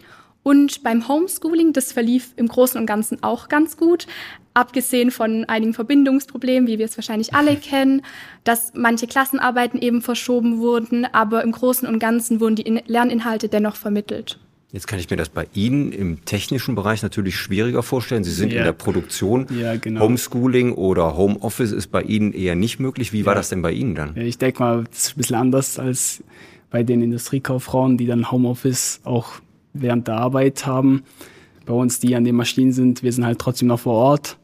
Und 0.49 0.83
beim 0.83 1.07
Homeschooling, 1.07 1.75
das 1.75 1.93
verlief 1.93 2.33
im 2.37 2.49
Großen 2.49 2.81
und 2.81 2.87
Ganzen 2.87 3.23
auch 3.23 3.51
ganz 3.51 3.77
gut, 3.77 4.07
abgesehen 4.55 5.11
von 5.11 5.45
einigen 5.45 5.75
Verbindungsproblemen, 5.75 6.67
wie 6.67 6.79
wir 6.79 6.87
es 6.87 6.97
wahrscheinlich 6.97 7.35
alle 7.35 7.55
kennen, 7.57 8.01
dass 8.45 8.73
manche 8.75 9.07
Klassenarbeiten 9.07 9.79
eben 9.79 10.01
verschoben 10.01 10.57
wurden, 10.57 11.05
aber 11.05 11.45
im 11.45 11.53
Großen 11.53 11.87
und 11.87 11.99
Ganzen 11.99 12.41
wurden 12.41 12.57
die 12.57 12.83
Lerninhalte 12.87 13.51
dennoch 13.51 13.77
vermittelt. 13.77 14.39
Jetzt 14.73 14.87
kann 14.87 14.99
ich 14.99 15.11
mir 15.11 15.19
das 15.19 15.29
bei 15.29 15.47
Ihnen 15.53 15.93
im 15.93 16.25
technischen 16.25 16.75
Bereich 16.75 17.03
natürlich 17.03 17.37
schwieriger 17.37 17.83
vorstellen. 17.83 18.25
Sie 18.25 18.33
sind 18.33 18.51
ja. 18.51 18.61
in 18.61 18.65
der 18.65 18.73
Produktion. 18.73 19.49
Ja, 19.51 19.77
genau. 19.77 20.01
Homeschooling 20.01 20.73
oder 20.73 21.15
Homeoffice 21.19 21.73
ist 21.73 21.89
bei 21.89 22.01
Ihnen 22.01 22.33
eher 22.33 22.55
nicht 22.55 22.81
möglich. 22.81 23.13
Wie 23.13 23.27
war 23.27 23.35
das 23.35 23.51
denn 23.51 23.61
bei 23.61 23.73
Ihnen 23.73 23.95
dann? 23.95 24.17
Ja, 24.17 24.23
ich 24.23 24.39
denke 24.39 24.63
mal, 24.63 24.85
das 24.85 25.09
ist 25.09 25.11
ein 25.11 25.19
bisschen 25.19 25.37
anders 25.37 25.79
als 25.79 26.25
bei 26.71 26.85
den 26.85 27.03
Industriekauffrauen, 27.03 27.99
die 27.99 28.07
dann 28.07 28.31
Homeoffice 28.31 29.03
auch 29.05 29.43
während 29.73 30.09
der 30.09 30.17
Arbeit 30.17 30.67
haben. 30.67 31.03
Bei 31.67 31.75
uns, 31.75 32.01
die 32.01 32.17
an 32.17 32.25
den 32.25 32.37
Maschinen 32.37 32.73
sind, 32.73 33.03
wir 33.03 33.13
sind 33.13 33.25
halt 33.25 33.39
trotzdem 33.39 33.69
noch 33.69 33.81
vor 33.81 33.95
Ort. 33.95 34.39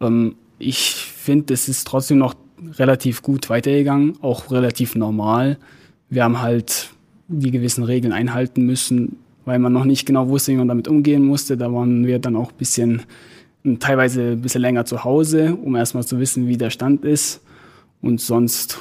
Ähm, 0.00 0.36
ich 0.58 0.94
finde, 0.94 1.54
es 1.54 1.68
ist 1.68 1.86
trotzdem 1.86 2.18
noch 2.18 2.34
relativ 2.78 3.22
gut 3.22 3.50
weitergegangen, 3.50 4.14
auch 4.22 4.50
relativ 4.50 4.94
normal. 4.94 5.58
Wir 6.08 6.24
haben 6.24 6.40
halt 6.40 6.90
die 7.28 7.50
gewissen 7.50 7.84
Regeln 7.84 8.12
einhalten 8.12 8.64
müssen, 8.64 9.16
weil 9.44 9.58
man 9.58 9.72
noch 9.72 9.84
nicht 9.84 10.06
genau 10.06 10.28
wusste, 10.28 10.52
wie 10.52 10.56
man 10.56 10.68
damit 10.68 10.88
umgehen 10.88 11.24
musste. 11.24 11.56
Da 11.56 11.72
waren 11.72 12.06
wir 12.06 12.18
dann 12.18 12.36
auch 12.36 12.50
ein 12.50 12.58
bisschen, 12.58 13.02
teilweise 13.80 14.32
ein 14.32 14.42
bisschen 14.42 14.62
länger 14.62 14.84
zu 14.84 15.04
Hause, 15.04 15.56
um 15.56 15.74
erstmal 15.74 16.04
zu 16.04 16.18
wissen, 16.18 16.46
wie 16.46 16.56
der 16.56 16.70
Stand 16.70 17.04
ist. 17.04 17.42
Und 18.00 18.20
sonst 18.20 18.78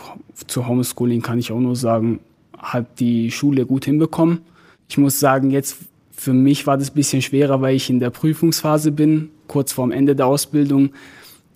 zu 0.47 0.67
Homeschooling 0.67 1.21
kann 1.21 1.39
ich 1.39 1.51
auch 1.51 1.59
nur 1.59 1.75
sagen, 1.75 2.19
hat 2.57 3.00
die 3.00 3.31
Schule 3.31 3.65
gut 3.65 3.85
hinbekommen. 3.85 4.39
Ich 4.88 4.98
muss 4.98 5.20
sagen, 5.20 5.51
jetzt 5.51 5.77
für 6.12 6.34
mich 6.34 6.65
war 6.65 6.77
das 6.77 6.92
ein 6.92 6.96
bisschen 6.96 7.22
schwerer, 7.22 7.62
weil 7.62 7.75
ich 7.75 7.89
in 7.89 8.00
der 8.00 8.10
Prüfungsphase 8.10 8.92
bin 8.92 9.30
kurz 9.48 9.74
vorm 9.74 9.92
Ende 9.92 10.15
der 10.15 10.27
Ausbildung. 10.27 10.92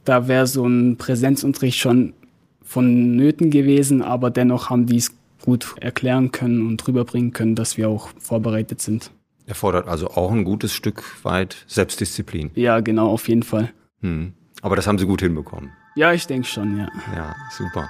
Da 0.05 0.27
wäre 0.27 0.47
so 0.47 0.65
ein 0.65 0.97
Präsenzunterricht 0.97 1.77
schon 1.77 2.13
vonnöten 2.63 3.49
gewesen, 3.49 4.01
aber 4.01 4.29
dennoch 4.29 4.69
haben 4.69 4.85
die 4.85 4.97
es 4.97 5.11
gut 5.43 5.75
erklären 5.79 6.31
können 6.31 6.67
und 6.67 6.87
rüberbringen 6.87 7.33
können, 7.33 7.55
dass 7.55 7.77
wir 7.77 7.89
auch 7.89 8.09
vorbereitet 8.19 8.81
sind. 8.81 9.11
Erfordert 9.45 9.87
also 9.87 10.09
auch 10.11 10.31
ein 10.31 10.43
gutes 10.43 10.73
Stück 10.73 11.03
weit 11.23 11.65
Selbstdisziplin. 11.67 12.51
Ja, 12.53 12.81
genau, 12.81 13.09
auf 13.09 13.27
jeden 13.27 13.43
Fall. 13.43 13.71
Hm. 14.01 14.33
Aber 14.61 14.75
das 14.75 14.85
haben 14.85 14.99
sie 14.99 15.05
gut 15.05 15.21
hinbekommen. 15.21 15.71
Ja, 15.95 16.13
ich 16.13 16.27
denke 16.27 16.47
schon, 16.47 16.77
ja. 16.77 16.89
Ja, 17.15 17.35
super. 17.51 17.89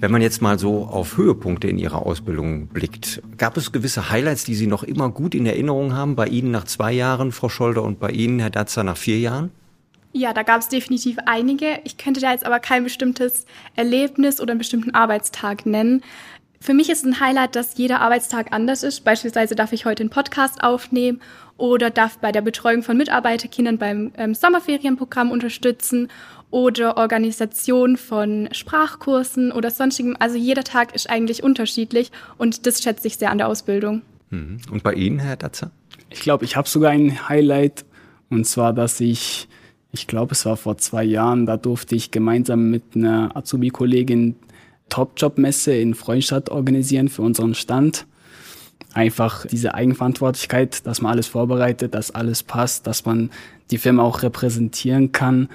Wenn 0.00 0.12
man 0.12 0.22
jetzt 0.22 0.40
mal 0.40 0.60
so 0.60 0.84
auf 0.84 1.16
Höhepunkte 1.16 1.66
in 1.66 1.76
Ihrer 1.76 2.06
Ausbildung 2.06 2.68
blickt, 2.68 3.20
gab 3.36 3.56
es 3.56 3.72
gewisse 3.72 4.10
Highlights, 4.10 4.44
die 4.44 4.54
Sie 4.54 4.68
noch 4.68 4.84
immer 4.84 5.08
gut 5.08 5.34
in 5.34 5.44
Erinnerung 5.44 5.92
haben? 5.92 6.14
Bei 6.14 6.28
Ihnen 6.28 6.52
nach 6.52 6.66
zwei 6.66 6.92
Jahren, 6.92 7.32
Frau 7.32 7.48
Scholder, 7.48 7.82
und 7.82 7.98
bei 7.98 8.10
Ihnen, 8.10 8.38
Herr 8.38 8.50
Datzer, 8.50 8.84
nach 8.84 8.96
vier 8.96 9.18
Jahren? 9.18 9.50
Ja, 10.12 10.32
da 10.32 10.44
gab 10.44 10.60
es 10.60 10.68
definitiv 10.68 11.18
einige. 11.26 11.80
Ich 11.82 11.96
könnte 11.96 12.20
da 12.20 12.30
jetzt 12.30 12.46
aber 12.46 12.60
kein 12.60 12.84
bestimmtes 12.84 13.44
Erlebnis 13.74 14.40
oder 14.40 14.52
einen 14.52 14.58
bestimmten 14.58 14.94
Arbeitstag 14.94 15.66
nennen. 15.66 16.02
Für 16.60 16.74
mich 16.74 16.90
ist 16.90 17.04
ein 17.04 17.20
Highlight, 17.20 17.54
dass 17.56 17.78
jeder 17.78 18.00
Arbeitstag 18.00 18.52
anders 18.52 18.82
ist. 18.82 19.04
Beispielsweise 19.04 19.54
darf 19.54 19.72
ich 19.72 19.84
heute 19.84 20.02
einen 20.02 20.10
Podcast 20.10 20.62
aufnehmen 20.62 21.20
oder 21.56 21.90
darf 21.90 22.18
bei 22.18 22.32
der 22.32 22.40
Betreuung 22.40 22.82
von 22.82 22.96
Mitarbeiterkindern 22.96 23.78
beim 23.78 24.12
ähm, 24.16 24.34
Sommerferienprogramm 24.34 25.30
unterstützen 25.30 26.08
oder 26.50 26.96
Organisation 26.96 27.96
von 27.96 28.48
Sprachkursen 28.52 29.52
oder 29.52 29.70
sonstigem. 29.70 30.16
Also 30.18 30.36
jeder 30.36 30.64
Tag 30.64 30.94
ist 30.94 31.08
eigentlich 31.08 31.42
unterschiedlich 31.42 32.10
und 32.38 32.66
das 32.66 32.82
schätze 32.82 33.06
ich 33.06 33.16
sehr 33.18 33.30
an 33.30 33.38
der 33.38 33.48
Ausbildung. 33.48 34.02
Mhm. 34.30 34.58
Und 34.70 34.82
bei 34.82 34.94
Ihnen, 34.94 35.18
Herr 35.20 35.36
Datzer? 35.36 35.70
Ich 36.10 36.20
glaube, 36.20 36.44
ich 36.44 36.56
habe 36.56 36.68
sogar 36.68 36.90
ein 36.90 37.28
Highlight 37.28 37.84
und 38.30 38.46
zwar, 38.46 38.72
dass 38.72 39.00
ich, 39.00 39.48
ich 39.92 40.06
glaube, 40.06 40.32
es 40.32 40.44
war 40.44 40.56
vor 40.56 40.78
zwei 40.78 41.04
Jahren, 41.04 41.46
da 41.46 41.56
durfte 41.56 41.94
ich 41.94 42.10
gemeinsam 42.10 42.70
mit 42.70 42.82
einer 42.94 43.36
Azubi-Kollegin 43.36 44.36
Top-Job-Messe 44.88 45.74
in 45.74 45.94
Freundstadt 45.94 46.50
organisieren 46.50 47.08
für 47.08 47.22
unseren 47.22 47.54
Stand. 47.54 48.06
Einfach 48.94 49.46
diese 49.46 49.74
Eigenverantwortlichkeit, 49.74 50.86
dass 50.86 51.02
man 51.02 51.12
alles 51.12 51.26
vorbereitet, 51.26 51.94
dass 51.94 52.10
alles 52.10 52.42
passt, 52.42 52.86
dass 52.86 53.04
man 53.04 53.30
die 53.70 53.78
Firma 53.78 54.02
auch 54.02 54.22
repräsentieren 54.22 55.12
kann 55.12 55.48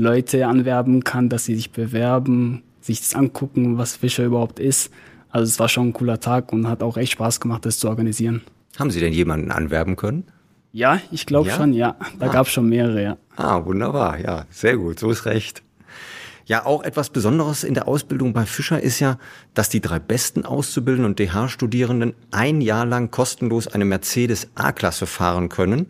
Leute 0.00 0.46
anwerben 0.46 1.04
kann, 1.04 1.28
dass 1.28 1.44
sie 1.44 1.54
sich 1.54 1.70
bewerben, 1.70 2.62
sich 2.80 3.00
das 3.00 3.14
angucken, 3.14 3.78
was 3.78 3.96
Fischer 3.96 4.24
überhaupt 4.24 4.58
ist. 4.58 4.90
Also 5.30 5.48
es 5.48 5.60
war 5.60 5.68
schon 5.68 5.88
ein 5.88 5.92
cooler 5.92 6.18
Tag 6.18 6.52
und 6.52 6.66
hat 6.66 6.82
auch 6.82 6.96
echt 6.96 7.12
Spaß 7.12 7.40
gemacht, 7.40 7.64
das 7.66 7.78
zu 7.78 7.88
organisieren. 7.88 8.42
Haben 8.78 8.90
Sie 8.90 9.00
denn 9.00 9.12
jemanden 9.12 9.50
anwerben 9.50 9.96
können? 9.96 10.24
Ja, 10.72 11.00
ich 11.10 11.26
glaube 11.26 11.48
ja? 11.48 11.56
schon, 11.56 11.72
ja. 11.72 11.96
Da 12.18 12.26
ah. 12.26 12.32
gab 12.32 12.46
es 12.46 12.52
schon 12.52 12.68
mehrere, 12.68 13.02
ja. 13.02 13.16
Ah, 13.36 13.64
wunderbar, 13.64 14.18
ja, 14.20 14.46
sehr 14.50 14.76
gut, 14.76 14.98
so 14.98 15.10
ist 15.10 15.26
recht. 15.26 15.62
Ja, 16.50 16.66
auch 16.66 16.82
etwas 16.82 17.10
Besonderes 17.10 17.62
in 17.62 17.74
der 17.74 17.86
Ausbildung 17.86 18.32
bei 18.32 18.44
Fischer 18.44 18.82
ist 18.82 18.98
ja, 18.98 19.18
dass 19.54 19.68
die 19.68 19.80
drei 19.80 20.00
besten 20.00 20.44
Auszubildenden 20.44 21.12
und 21.12 21.20
DH-Studierenden 21.20 22.12
ein 22.32 22.60
Jahr 22.60 22.84
lang 22.84 23.12
kostenlos 23.12 23.68
eine 23.68 23.84
Mercedes 23.84 24.48
A-Klasse 24.56 25.06
fahren 25.06 25.48
können 25.48 25.86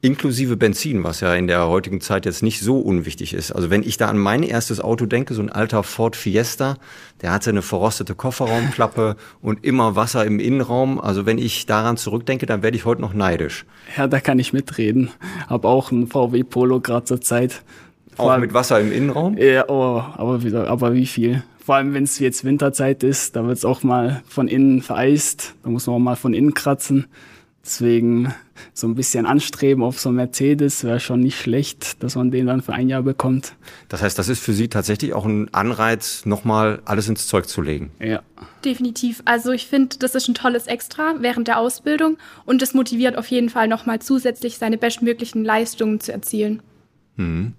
inklusive 0.00 0.56
Benzin, 0.56 1.02
was 1.02 1.20
ja 1.20 1.34
in 1.34 1.48
der 1.48 1.66
heutigen 1.66 2.00
Zeit 2.00 2.24
jetzt 2.24 2.42
nicht 2.42 2.60
so 2.60 2.78
unwichtig 2.78 3.34
ist. 3.34 3.50
Also 3.50 3.68
wenn 3.68 3.82
ich 3.82 3.96
da 3.96 4.08
an 4.08 4.16
mein 4.16 4.44
erstes 4.44 4.80
Auto 4.80 5.06
denke, 5.06 5.34
so 5.34 5.42
ein 5.42 5.50
alter 5.50 5.82
Ford 5.82 6.14
Fiesta, 6.14 6.76
der 7.20 7.32
hatte 7.32 7.50
eine 7.50 7.62
verrostete 7.62 8.14
Kofferraumklappe 8.14 9.16
und 9.42 9.64
immer 9.64 9.96
Wasser 9.96 10.24
im 10.24 10.38
Innenraum. 10.38 11.00
Also 11.00 11.26
wenn 11.26 11.38
ich 11.38 11.66
daran 11.66 11.96
zurückdenke, 11.96 12.46
dann 12.46 12.62
werde 12.62 12.76
ich 12.76 12.84
heute 12.84 13.00
noch 13.00 13.12
neidisch. 13.12 13.66
Ja, 13.96 14.06
da 14.06 14.20
kann 14.20 14.38
ich 14.38 14.52
mitreden. 14.52 15.10
Hab 15.48 15.64
auch 15.64 15.90
ein 15.90 16.06
VW 16.06 16.44
Polo 16.44 16.80
gerade 16.80 17.04
zur 17.04 17.20
Zeit. 17.20 17.62
Vor 18.18 18.34
auch 18.34 18.38
mit 18.38 18.52
Wasser 18.52 18.80
im 18.80 18.92
Innenraum? 18.92 19.36
Ja, 19.38 19.68
oh, 19.68 20.02
aber, 20.16 20.42
wieder, 20.42 20.68
aber 20.68 20.94
wie 20.94 21.06
viel? 21.06 21.42
Vor 21.64 21.76
allem, 21.76 21.94
wenn 21.94 22.04
es 22.04 22.18
jetzt 22.18 22.44
Winterzeit 22.44 23.02
ist, 23.02 23.36
da 23.36 23.46
wird 23.46 23.58
es 23.58 23.64
auch 23.64 23.82
mal 23.82 24.22
von 24.26 24.48
innen 24.48 24.82
vereist. 24.82 25.54
Da 25.62 25.70
muss 25.70 25.86
man 25.86 25.96
auch 25.96 26.00
mal 26.00 26.16
von 26.16 26.34
innen 26.34 26.54
kratzen. 26.54 27.06
Deswegen 27.64 28.34
so 28.72 28.86
ein 28.86 28.94
bisschen 28.94 29.26
anstreben 29.26 29.82
auf 29.82 30.00
so 30.00 30.08
ein 30.08 30.14
Mercedes 30.14 30.84
wäre 30.84 31.00
schon 31.00 31.20
nicht 31.20 31.38
schlecht, 31.38 32.02
dass 32.02 32.16
man 32.16 32.30
den 32.30 32.46
dann 32.46 32.62
für 32.62 32.72
ein 32.72 32.88
Jahr 32.88 33.02
bekommt. 33.02 33.52
Das 33.88 34.02
heißt, 34.02 34.18
das 34.18 34.30
ist 34.30 34.42
für 34.42 34.54
Sie 34.54 34.68
tatsächlich 34.68 35.12
auch 35.12 35.26
ein 35.26 35.52
Anreiz, 35.52 36.24
nochmal 36.24 36.80
alles 36.86 37.08
ins 37.08 37.26
Zeug 37.26 37.46
zu 37.46 37.60
legen. 37.60 37.90
Ja. 38.00 38.22
Definitiv. 38.64 39.22
Also 39.26 39.52
ich 39.52 39.66
finde, 39.66 39.98
das 39.98 40.14
ist 40.14 40.28
ein 40.28 40.34
tolles 40.34 40.66
Extra 40.66 41.16
während 41.20 41.48
der 41.48 41.58
Ausbildung 41.58 42.16
und 42.46 42.62
es 42.62 42.72
motiviert 42.72 43.16
auf 43.18 43.26
jeden 43.26 43.50
Fall 43.50 43.68
nochmal 43.68 44.00
zusätzlich 44.00 44.56
seine 44.58 44.78
bestmöglichen 44.78 45.44
Leistungen 45.44 46.00
zu 46.00 46.12
erzielen. 46.12 46.62
Hm. 47.16 47.52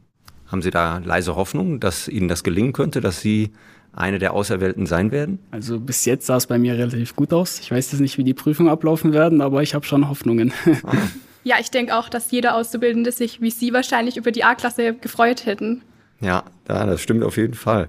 Haben 0.51 0.61
Sie 0.61 0.71
da 0.71 0.97
leise 0.99 1.35
Hoffnung, 1.35 1.79
dass 1.79 2.07
Ihnen 2.07 2.27
das 2.27 2.43
gelingen 2.43 2.73
könnte, 2.73 3.01
dass 3.01 3.21
Sie 3.21 3.51
eine 3.93 4.19
der 4.19 4.33
Auserwählten 4.33 4.85
sein 4.85 5.11
werden? 5.11 5.39
Also 5.51 5.79
bis 5.79 6.05
jetzt 6.05 6.25
sah 6.25 6.37
es 6.37 6.47
bei 6.47 6.57
mir 6.57 6.73
relativ 6.77 7.15
gut 7.15 7.33
aus. 7.33 7.59
Ich 7.59 7.71
weiß 7.71 7.91
jetzt 7.91 8.01
nicht, 8.01 8.17
wie 8.17 8.23
die 8.23 8.33
Prüfungen 8.33 8.69
ablaufen 8.69 9.13
werden, 9.13 9.41
aber 9.41 9.61
ich 9.61 9.73
habe 9.73 9.85
schon 9.85 10.09
Hoffnungen. 10.09 10.53
Ah. 10.83 10.93
Ja, 11.45 11.55
ich 11.57 11.71
denke 11.71 11.95
auch, 11.95 12.09
dass 12.09 12.31
jeder 12.31 12.53
Auszubildende 12.53 13.13
sich 13.13 13.39
wie 13.39 13.49
Sie 13.49 13.71
wahrscheinlich 13.71 14.17
über 14.17 14.31
die 14.31 14.43
A-Klasse 14.43 14.93
gefreut 14.93 15.45
hätten. 15.45 15.81
Ja, 16.19 16.43
ja, 16.67 16.85
das 16.85 17.01
stimmt 17.01 17.23
auf 17.23 17.37
jeden 17.37 17.53
Fall. 17.53 17.87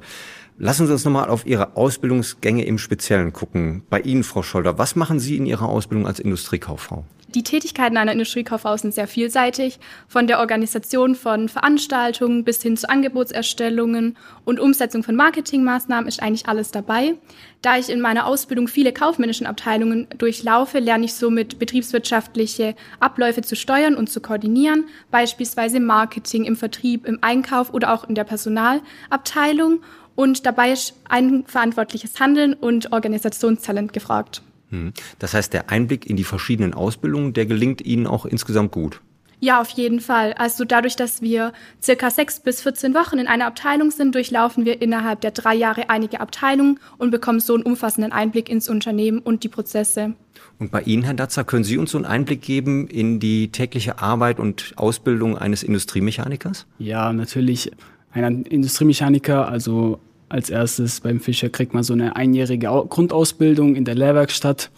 Lassen 0.56 0.86
Sie 0.86 0.92
uns 0.92 1.04
nochmal 1.04 1.28
auf 1.28 1.46
Ihre 1.46 1.76
Ausbildungsgänge 1.76 2.64
im 2.64 2.78
Speziellen 2.78 3.32
gucken. 3.32 3.82
Bei 3.90 4.00
Ihnen, 4.00 4.22
Frau 4.22 4.42
Scholder, 4.42 4.78
was 4.78 4.94
machen 4.94 5.18
Sie 5.18 5.36
in 5.36 5.46
Ihrer 5.46 5.68
Ausbildung 5.68 6.06
als 6.06 6.20
Industriekauffrau? 6.20 7.04
Die 7.34 7.44
Tätigkeiten 7.44 7.96
einer 7.96 8.10
Industriekauffrau 8.10 8.76
sind 8.76 8.92
sehr 8.92 9.06
vielseitig, 9.06 9.78
von 10.08 10.26
der 10.26 10.40
Organisation 10.40 11.14
von 11.14 11.48
Veranstaltungen 11.48 12.42
bis 12.42 12.60
hin 12.60 12.76
zu 12.76 12.88
Angebotserstellungen 12.88 14.16
und 14.44 14.58
Umsetzung 14.58 15.04
von 15.04 15.14
Marketingmaßnahmen 15.14 16.08
ist 16.08 16.20
eigentlich 16.20 16.48
alles 16.48 16.72
dabei. 16.72 17.14
Da 17.62 17.78
ich 17.78 17.88
in 17.88 18.00
meiner 18.00 18.26
Ausbildung 18.26 18.66
viele 18.66 18.92
kaufmännischen 18.92 19.46
Abteilungen 19.46 20.08
durchlaufe, 20.18 20.80
lerne 20.80 21.04
ich 21.04 21.14
somit 21.14 21.60
betriebswirtschaftliche 21.60 22.74
Abläufe 22.98 23.42
zu 23.42 23.54
steuern 23.54 23.94
und 23.94 24.10
zu 24.10 24.20
koordinieren, 24.20 24.86
beispielsweise 25.12 25.78
Marketing 25.78 26.44
im 26.44 26.56
Vertrieb, 26.56 27.06
im 27.06 27.18
Einkauf 27.20 27.72
oder 27.72 27.94
auch 27.94 28.08
in 28.08 28.16
der 28.16 28.24
Personalabteilung. 28.24 29.82
Und 30.16 30.46
dabei 30.46 30.72
ist 30.72 30.94
ein 31.08 31.44
verantwortliches 31.46 32.18
Handeln 32.18 32.54
und 32.54 32.90
Organisationstalent 32.92 33.92
gefragt. 33.92 34.42
Hm. 34.70 34.92
Das 35.18 35.34
heißt, 35.34 35.52
der 35.52 35.70
Einblick 35.70 36.06
in 36.08 36.16
die 36.16 36.24
verschiedenen 36.24 36.74
Ausbildungen, 36.74 37.32
der 37.32 37.46
gelingt 37.46 37.80
Ihnen 37.80 38.06
auch 38.06 38.24
insgesamt 38.24 38.72
gut. 38.72 39.00
Ja, 39.42 39.60
auf 39.60 39.70
jeden 39.70 40.00
Fall. 40.00 40.34
Also 40.34 40.64
dadurch, 40.66 40.96
dass 40.96 41.22
wir 41.22 41.54
circa 41.82 42.10
sechs 42.10 42.40
bis 42.40 42.60
14 42.60 42.92
Wochen 42.92 43.18
in 43.18 43.26
einer 43.26 43.46
Abteilung 43.46 43.90
sind, 43.90 44.14
durchlaufen 44.14 44.66
wir 44.66 44.82
innerhalb 44.82 45.22
der 45.22 45.30
drei 45.30 45.54
Jahre 45.54 45.88
einige 45.88 46.20
Abteilungen 46.20 46.78
und 46.98 47.10
bekommen 47.10 47.40
so 47.40 47.54
einen 47.54 47.62
umfassenden 47.62 48.12
Einblick 48.12 48.50
ins 48.50 48.68
Unternehmen 48.68 49.18
und 49.18 49.42
die 49.42 49.48
Prozesse. 49.48 50.14
Und 50.58 50.70
bei 50.70 50.82
Ihnen, 50.82 51.04
Herr 51.04 51.14
Datzer, 51.14 51.44
können 51.44 51.64
Sie 51.64 51.78
uns 51.78 51.92
so 51.92 51.98
einen 51.98 52.04
Einblick 52.04 52.42
geben 52.42 52.86
in 52.86 53.18
die 53.18 53.50
tägliche 53.50 53.98
Arbeit 53.98 54.38
und 54.38 54.74
Ausbildung 54.76 55.38
eines 55.38 55.62
Industriemechanikers? 55.62 56.66
Ja, 56.78 57.12
natürlich. 57.14 57.70
Ein 58.12 58.42
Industriemechaniker, 58.42 59.48
also 59.48 60.00
als 60.30 60.48
erstes 60.48 61.00
beim 61.00 61.20
Fischer 61.20 61.50
kriegt 61.50 61.74
man 61.74 61.82
so 61.82 61.92
eine 61.92 62.16
einjährige 62.16 62.68
Grundausbildung 62.68 63.74
in 63.74 63.84
der 63.84 63.96
Lehrwerkstatt, 63.96 64.70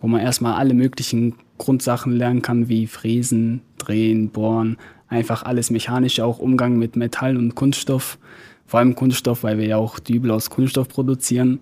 wo 0.00 0.06
man 0.06 0.20
erstmal 0.20 0.54
alle 0.54 0.74
möglichen 0.74 1.34
Grundsachen 1.58 2.12
lernen 2.12 2.42
kann, 2.42 2.68
wie 2.68 2.86
Fräsen, 2.86 3.62
Drehen, 3.78 4.28
Bohren, 4.28 4.76
einfach 5.08 5.42
alles 5.42 5.70
Mechanische, 5.70 6.24
auch 6.24 6.38
Umgang 6.38 6.78
mit 6.78 6.96
Metall 6.96 7.36
und 7.38 7.54
Kunststoff. 7.54 8.18
Vor 8.66 8.78
allem 8.78 8.94
Kunststoff, 8.94 9.42
weil 9.42 9.58
wir 9.58 9.66
ja 9.66 9.76
auch 9.78 9.98
Dübel 9.98 10.30
aus 10.30 10.50
Kunststoff 10.50 10.88
produzieren. 10.88 11.60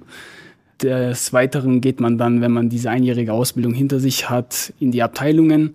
Des 0.82 1.32
Weiteren 1.32 1.80
geht 1.80 2.00
man 2.00 2.18
dann, 2.18 2.40
wenn 2.40 2.52
man 2.52 2.68
diese 2.68 2.90
einjährige 2.90 3.32
Ausbildung 3.32 3.72
hinter 3.72 4.00
sich 4.00 4.28
hat, 4.28 4.72
in 4.80 4.90
die 4.90 5.02
Abteilungen 5.02 5.74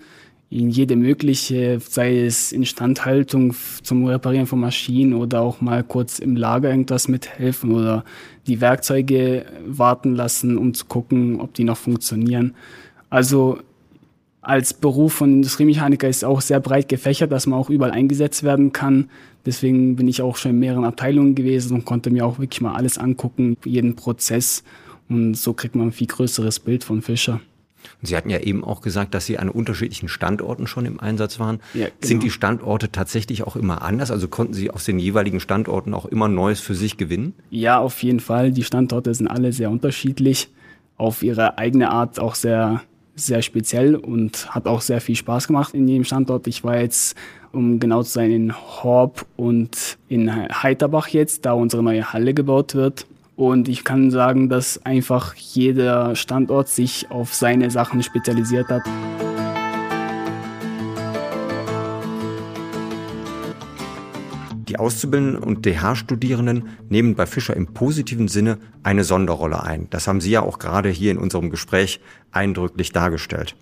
in 0.53 0.69
jede 0.69 0.95
mögliche, 0.95 1.79
sei 1.79 2.19
es 2.19 2.51
Instandhaltung 2.51 3.55
zum 3.81 4.05
Reparieren 4.05 4.45
von 4.45 4.59
Maschinen 4.59 5.15
oder 5.15 5.41
auch 5.41 5.61
mal 5.61 5.83
kurz 5.83 6.19
im 6.19 6.35
Lager 6.35 6.69
irgendwas 6.69 7.07
mithelfen 7.07 7.71
oder 7.71 8.05
die 8.45 8.61
Werkzeuge 8.61 9.45
warten 9.65 10.15
lassen, 10.15 10.57
um 10.57 10.75
zu 10.75 10.85
gucken, 10.85 11.39
ob 11.41 11.55
die 11.55 11.63
noch 11.63 11.77
funktionieren. 11.77 12.53
Also 13.09 13.59
als 14.41 14.73
Beruf 14.75 15.13
von 15.13 15.33
Industriemechaniker 15.33 16.07
ist 16.07 16.23
auch 16.23 16.41
sehr 16.41 16.59
breit 16.59 16.87
gefächert, 16.87 17.31
dass 17.31 17.47
man 17.47 17.57
auch 17.57 17.71
überall 17.71 17.91
eingesetzt 17.91 18.43
werden 18.43 18.73
kann. 18.73 19.09
Deswegen 19.47 19.95
bin 19.95 20.07
ich 20.07 20.21
auch 20.21 20.35
schon 20.35 20.51
in 20.51 20.59
mehreren 20.59 20.85
Abteilungen 20.85 21.33
gewesen 21.33 21.73
und 21.73 21.85
konnte 21.85 22.11
mir 22.11 22.25
auch 22.25 22.37
wirklich 22.37 22.61
mal 22.61 22.75
alles 22.75 22.99
angucken, 22.99 23.57
jeden 23.65 23.95
Prozess. 23.95 24.63
Und 25.09 25.35
so 25.35 25.53
kriegt 25.53 25.75
man 25.75 25.87
ein 25.87 25.91
viel 25.91 26.07
größeres 26.07 26.59
Bild 26.59 26.83
von 26.83 27.01
Fischer. 27.01 27.41
Und 28.01 28.07
Sie 28.07 28.15
hatten 28.15 28.29
ja 28.29 28.39
eben 28.39 28.63
auch 28.63 28.81
gesagt, 28.81 29.13
dass 29.13 29.25
Sie 29.25 29.37
an 29.37 29.49
unterschiedlichen 29.49 30.07
Standorten 30.07 30.67
schon 30.67 30.85
im 30.85 30.99
Einsatz 30.99 31.39
waren. 31.39 31.59
Ja, 31.73 31.85
genau. 31.85 31.95
Sind 32.01 32.23
die 32.23 32.31
Standorte 32.31 32.91
tatsächlich 32.91 33.43
auch 33.43 33.55
immer 33.55 33.81
anders? 33.81 34.11
Also 34.11 34.27
konnten 34.27 34.53
Sie 34.53 34.71
aus 34.71 34.85
den 34.85 34.99
jeweiligen 34.99 35.39
Standorten 35.39 35.93
auch 35.93 36.05
immer 36.05 36.27
Neues 36.27 36.59
für 36.59 36.75
sich 36.75 36.97
gewinnen? 36.97 37.33
Ja, 37.49 37.79
auf 37.79 38.01
jeden 38.03 38.19
Fall. 38.19 38.51
Die 38.51 38.63
Standorte 38.63 39.13
sind 39.13 39.27
alle 39.27 39.53
sehr 39.53 39.69
unterschiedlich, 39.69 40.49
auf 40.97 41.23
ihre 41.23 41.57
eigene 41.57 41.89
Art 41.89 42.19
auch 42.19 42.35
sehr 42.35 42.81
sehr 43.15 43.41
speziell 43.41 43.95
und 43.95 44.53
hat 44.53 44.67
auch 44.67 44.81
sehr 44.81 45.01
viel 45.01 45.15
Spaß 45.15 45.47
gemacht 45.47 45.73
in 45.73 45.87
jedem 45.87 46.03
Standort. 46.03 46.47
Ich 46.47 46.63
war 46.63 46.79
jetzt, 46.79 47.15
um 47.51 47.79
genau 47.79 48.03
zu 48.03 48.11
sein, 48.11 48.31
in 48.31 48.55
Horb 48.55 49.25
und 49.35 49.97
in 50.07 50.31
Heiterbach 50.63 51.07
jetzt, 51.09 51.45
da 51.45 51.53
unsere 51.53 51.83
neue 51.83 52.11
Halle 52.11 52.33
gebaut 52.33 52.75
wird. 52.75 53.05
Und 53.35 53.67
ich 53.67 53.83
kann 53.83 54.11
sagen, 54.11 54.47
dass 54.49 54.85
einfach 54.85 55.33
jeder 55.35 56.15
Standort 56.15 56.69
sich 56.69 57.09
auf 57.09 57.33
seine 57.33 57.71
Sachen 57.71 58.03
spezialisiert 58.03 58.69
hat. 58.69 58.83
Die 64.73 64.79
Auszubildenden 64.79 65.43
und 65.43 65.65
DH-Studierenden 65.65 66.69
nehmen 66.89 67.13
bei 67.13 67.27
Fischer 67.27 67.55
im 67.55 67.73
positiven 67.73 68.27
Sinne 68.27 68.57
eine 68.81 69.03
Sonderrolle 69.03 69.61
ein. 69.61 69.87
Das 69.91 70.07
haben 70.07 70.19
Sie 70.19 70.31
ja 70.31 70.41
auch 70.41 70.57
gerade 70.57 70.89
hier 70.89 71.11
in 71.11 71.19
unserem 71.19 71.51
Gespräch 71.51 71.99
eindrücklich 72.31 72.91
dargestellt. 72.91 73.55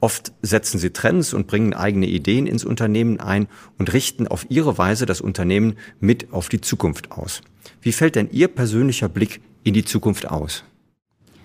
Oft 0.00 0.32
setzen 0.42 0.78
sie 0.78 0.90
Trends 0.90 1.32
und 1.32 1.46
bringen 1.46 1.74
eigene 1.74 2.06
Ideen 2.06 2.46
ins 2.46 2.64
Unternehmen 2.64 3.18
ein 3.18 3.48
und 3.78 3.92
richten 3.92 4.28
auf 4.28 4.46
ihre 4.50 4.78
Weise 4.78 5.06
das 5.06 5.20
Unternehmen 5.20 5.76
mit 6.00 6.32
auf 6.32 6.48
die 6.48 6.60
Zukunft 6.60 7.12
aus. 7.12 7.40
Wie 7.80 7.92
fällt 7.92 8.16
denn 8.16 8.28
Ihr 8.30 8.48
persönlicher 8.48 9.08
Blick 9.08 9.40
in 9.64 9.74
die 9.74 9.84
Zukunft 9.84 10.28
aus? 10.28 10.64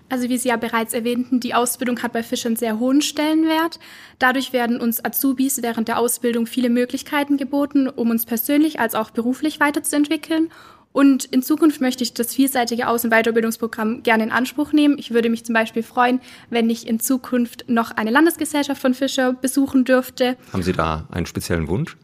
Also 0.10 0.28
wie 0.28 0.38
Sie 0.38 0.50
ja 0.50 0.58
bereits 0.58 0.94
erwähnten, 0.94 1.40
die 1.40 1.54
Ausbildung 1.54 2.04
hat 2.04 2.12
bei 2.12 2.22
Fisch 2.22 2.46
einen 2.46 2.58
sehr 2.58 2.80
hohen 2.80 3.02
Stellenwert. 3.02 3.80
Dadurch 4.20 4.52
werden 4.52 4.82
uns 4.82 5.04
Azubis 5.04 5.62
während 5.62 5.88
der 5.88 5.98
Ausbildung 5.98 6.48
viele 6.48 6.70
Möglichkeiten 6.70 7.38
geboten, 7.38 7.88
um 7.88 8.10
uns 8.10 8.26
persönlich 8.26 8.82
als 8.82 8.94
auch 8.94 9.12
beruflich 9.12 9.62
weiterzuentwickeln. 9.62 10.50
Und 10.94 11.26
in 11.26 11.42
Zukunft 11.42 11.80
möchte 11.80 12.04
ich 12.04 12.14
das 12.14 12.34
vielseitige 12.34 12.88
Aus- 12.88 13.06
und 13.06 13.12
Weiterbildungsprogramm 13.12 14.04
gerne 14.04 14.24
in 14.24 14.32
Anspruch 14.32 14.74
nehmen. 14.74 14.98
Ich 14.98 15.12
würde 15.12 15.30
mich 15.30 15.46
zum 15.46 15.54
Beispiel 15.54 15.84
freuen, 15.84 16.20
wenn 16.50 16.70
ich 16.70 16.88
in 16.88 17.00
Zukunft 17.00 17.66
noch 17.68 17.92
eine 17.92 18.12
Landesgesellschaft 18.12 18.82
von 18.82 18.94
Fischer 18.94 19.34
besuchen 19.34 19.86
dürfte. 19.86 20.38
Haben 20.52 20.64
Sie 20.64 20.74
da 20.74 21.08
einen 21.12 21.26
speziellen 21.26 21.68
Wunsch? 21.70 21.98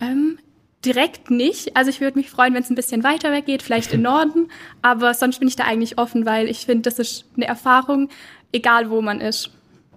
Ähm, 0.00 0.38
direkt 0.84 1.30
nicht. 1.30 1.76
Also 1.76 1.90
ich 1.90 2.00
würde 2.00 2.18
mich 2.18 2.30
freuen, 2.30 2.54
wenn 2.54 2.62
es 2.62 2.70
ein 2.70 2.76
bisschen 2.76 3.02
weiter 3.02 3.32
weg 3.32 3.46
geht, 3.46 3.62
vielleicht 3.62 3.92
im 3.92 4.02
Norden. 4.02 4.48
Aber 4.82 5.14
sonst 5.14 5.38
bin 5.38 5.48
ich 5.48 5.56
da 5.56 5.64
eigentlich 5.64 5.98
offen, 5.98 6.26
weil 6.26 6.48
ich 6.48 6.66
finde, 6.66 6.82
das 6.82 6.98
ist 6.98 7.24
eine 7.36 7.46
Erfahrung, 7.46 8.10
egal 8.52 8.90
wo 8.90 9.02
man 9.02 9.20
ist. 9.20 9.50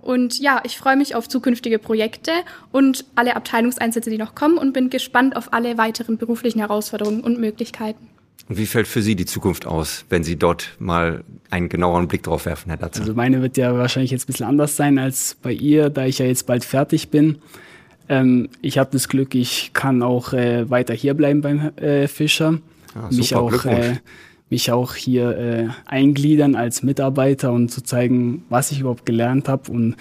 Und 0.08 0.40
ja, 0.40 0.62
ich 0.64 0.78
freue 0.78 0.96
mich 0.96 1.16
auf 1.16 1.28
zukünftige 1.28 1.80
Projekte 1.80 2.32
und 2.72 3.04
alle 3.16 3.36
Abteilungseinsätze, 3.36 4.10
die 4.10 4.18
noch 4.18 4.36
kommen 4.36 4.58
und 4.58 4.72
bin 4.72 4.90
gespannt 4.90 5.36
auf 5.36 5.52
alle 5.52 5.78
weiteren 5.78 6.16
beruflichen 6.16 6.60
Herausforderungen 6.60 7.20
und 7.20 7.42
Möglichkeiten. 7.42 8.08
Und 8.48 8.58
wie 8.58 8.68
fällt 8.68 8.88
für 8.88 9.02
Sie 9.02 9.18
die 9.18 9.26
Zukunft 9.26 9.68
aus, 9.68 10.06
wenn 10.08 10.24
Sie 10.24 10.38
dort 10.38 10.78
mal 10.80 11.26
einen 11.50 11.68
genaueren 11.68 12.08
Blick 12.08 12.24
drauf 12.24 12.46
werfen, 12.46 12.70
Herr 12.70 12.78
Datzer? 12.78 13.02
Also 13.02 13.16
meine 13.16 13.42
wird 13.42 13.58
ja 13.58 13.78
wahrscheinlich 13.78 14.12
jetzt 14.12 14.24
ein 14.24 14.28
bisschen 14.28 14.46
anders 14.46 14.78
sein 14.78 14.98
als 14.98 15.36
bei 15.42 15.52
ihr, 15.52 15.90
da 15.90 16.06
ich 16.06 16.20
ja 16.20 16.26
jetzt 16.26 16.48
bald 16.48 16.64
fertig 16.64 17.10
bin. 17.10 17.40
Ähm, 18.08 18.48
ich 18.62 18.78
habe 18.78 18.90
das 18.94 19.10
Glück, 19.10 19.36
ich 19.36 19.72
kann 19.74 20.02
auch 20.04 20.32
äh, 20.32 20.70
weiter 20.70 20.94
hier 20.94 21.16
bleiben 21.16 21.42
beim 21.42 21.76
äh, 21.76 22.08
Fischer. 22.08 22.60
Ah, 22.96 23.10
mich 23.12 23.30
super, 23.30 23.42
auch 23.42 23.66
äh, 23.66 23.98
mich 24.50 24.72
auch 24.72 24.96
hier 24.96 25.38
äh, 25.38 25.68
eingliedern 25.86 26.56
als 26.56 26.84
Mitarbeiter 26.84 27.52
und 27.52 27.70
zu 27.70 27.84
zeigen, 27.84 28.46
was 28.50 28.72
ich 28.72 28.80
überhaupt 28.80 29.06
gelernt 29.06 29.50
habe 29.50 29.72
und 29.72 29.96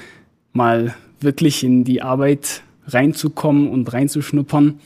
mal 0.52 0.94
wirklich 1.20 1.64
in 1.64 1.84
die 1.84 2.02
Arbeit 2.02 2.62
reinzukommen 2.86 3.68
und 3.68 3.92
reinzuschnuppern, 3.92 4.78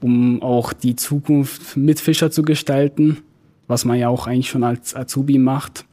um 0.00 0.42
auch 0.42 0.72
die 0.72 0.96
Zukunft 0.96 1.76
mit 1.76 2.00
Fischer 2.00 2.30
zu 2.30 2.42
gestalten, 2.42 3.18
was 3.66 3.84
man 3.84 3.98
ja 3.98 4.08
auch 4.08 4.26
eigentlich 4.26 4.48
schon 4.48 4.64
als 4.64 4.94
Azubi 4.94 5.38
macht. 5.38 5.84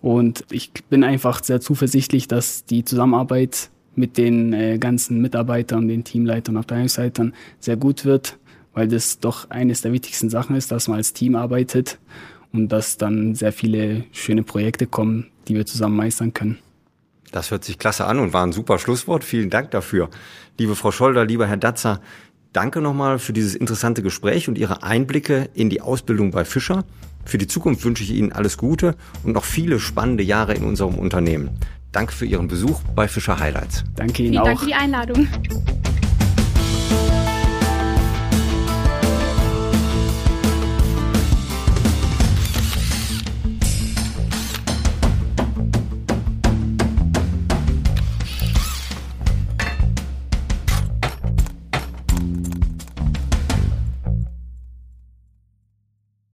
Und 0.00 0.44
ich 0.50 0.70
bin 0.90 1.02
einfach 1.02 1.42
sehr 1.42 1.60
zuversichtlich, 1.60 2.28
dass 2.28 2.64
die 2.64 2.84
Zusammenarbeit 2.84 3.70
mit 3.96 4.18
den 4.18 4.52
äh, 4.52 4.78
ganzen 4.78 5.20
Mitarbeitern, 5.20 5.88
den 5.88 6.04
Teamleitern 6.04 6.56
Abteilungsleitern 6.56 7.32
sehr 7.58 7.76
gut 7.76 8.04
wird, 8.04 8.36
weil 8.74 8.88
das 8.88 9.20
doch 9.20 9.50
eines 9.50 9.80
der 9.80 9.92
wichtigsten 9.92 10.28
Sachen 10.28 10.56
ist, 10.56 10.70
dass 10.70 10.88
man 10.88 10.98
als 10.98 11.12
Team 11.12 11.36
arbeitet 11.36 11.98
und 12.52 12.68
dass 12.68 12.98
dann 12.98 13.34
sehr 13.34 13.52
viele 13.52 14.04
schöne 14.12 14.42
Projekte 14.42 14.86
kommen, 14.86 15.30
die 15.48 15.54
wir 15.54 15.66
zusammen 15.66 15.96
meistern 15.96 16.34
können. 16.34 16.58
Das 17.32 17.50
hört 17.50 17.64
sich 17.64 17.78
klasse 17.78 18.06
an 18.06 18.20
und 18.20 18.32
war 18.32 18.46
ein 18.46 18.52
super 18.52 18.78
Schlusswort. 18.78 19.24
Vielen 19.24 19.50
Dank 19.50 19.72
dafür. 19.72 20.08
Liebe 20.56 20.76
Frau 20.76 20.92
Scholder, 20.92 21.24
lieber 21.24 21.48
Herr 21.48 21.56
Datzer, 21.56 22.00
danke 22.52 22.80
nochmal 22.80 23.18
für 23.18 23.32
dieses 23.32 23.56
interessante 23.56 24.02
Gespräch 24.02 24.48
und 24.48 24.56
Ihre 24.56 24.84
Einblicke 24.84 25.48
in 25.54 25.68
die 25.68 25.80
Ausbildung 25.80 26.30
bei 26.30 26.44
Fischer. 26.44 26.84
Für 27.24 27.38
die 27.38 27.48
Zukunft 27.48 27.84
wünsche 27.84 28.04
ich 28.04 28.12
Ihnen 28.12 28.30
alles 28.30 28.56
Gute 28.56 28.94
und 29.24 29.32
noch 29.32 29.44
viele 29.44 29.80
spannende 29.80 30.22
Jahre 30.22 30.54
in 30.54 30.62
unserem 30.62 30.94
Unternehmen. 30.94 31.50
Danke 31.90 32.12
für 32.12 32.26
Ihren 32.26 32.46
Besuch 32.46 32.80
bei 32.94 33.08
Fischer 33.08 33.38
Highlights. 33.38 33.84
Danke 33.96 34.22
Ihnen 34.22 34.32
Vielen 34.32 34.38
auch. 34.38 34.46
Dank 34.46 34.60
für 34.60 34.66
die 34.66 34.74
Einladung. 34.74 35.26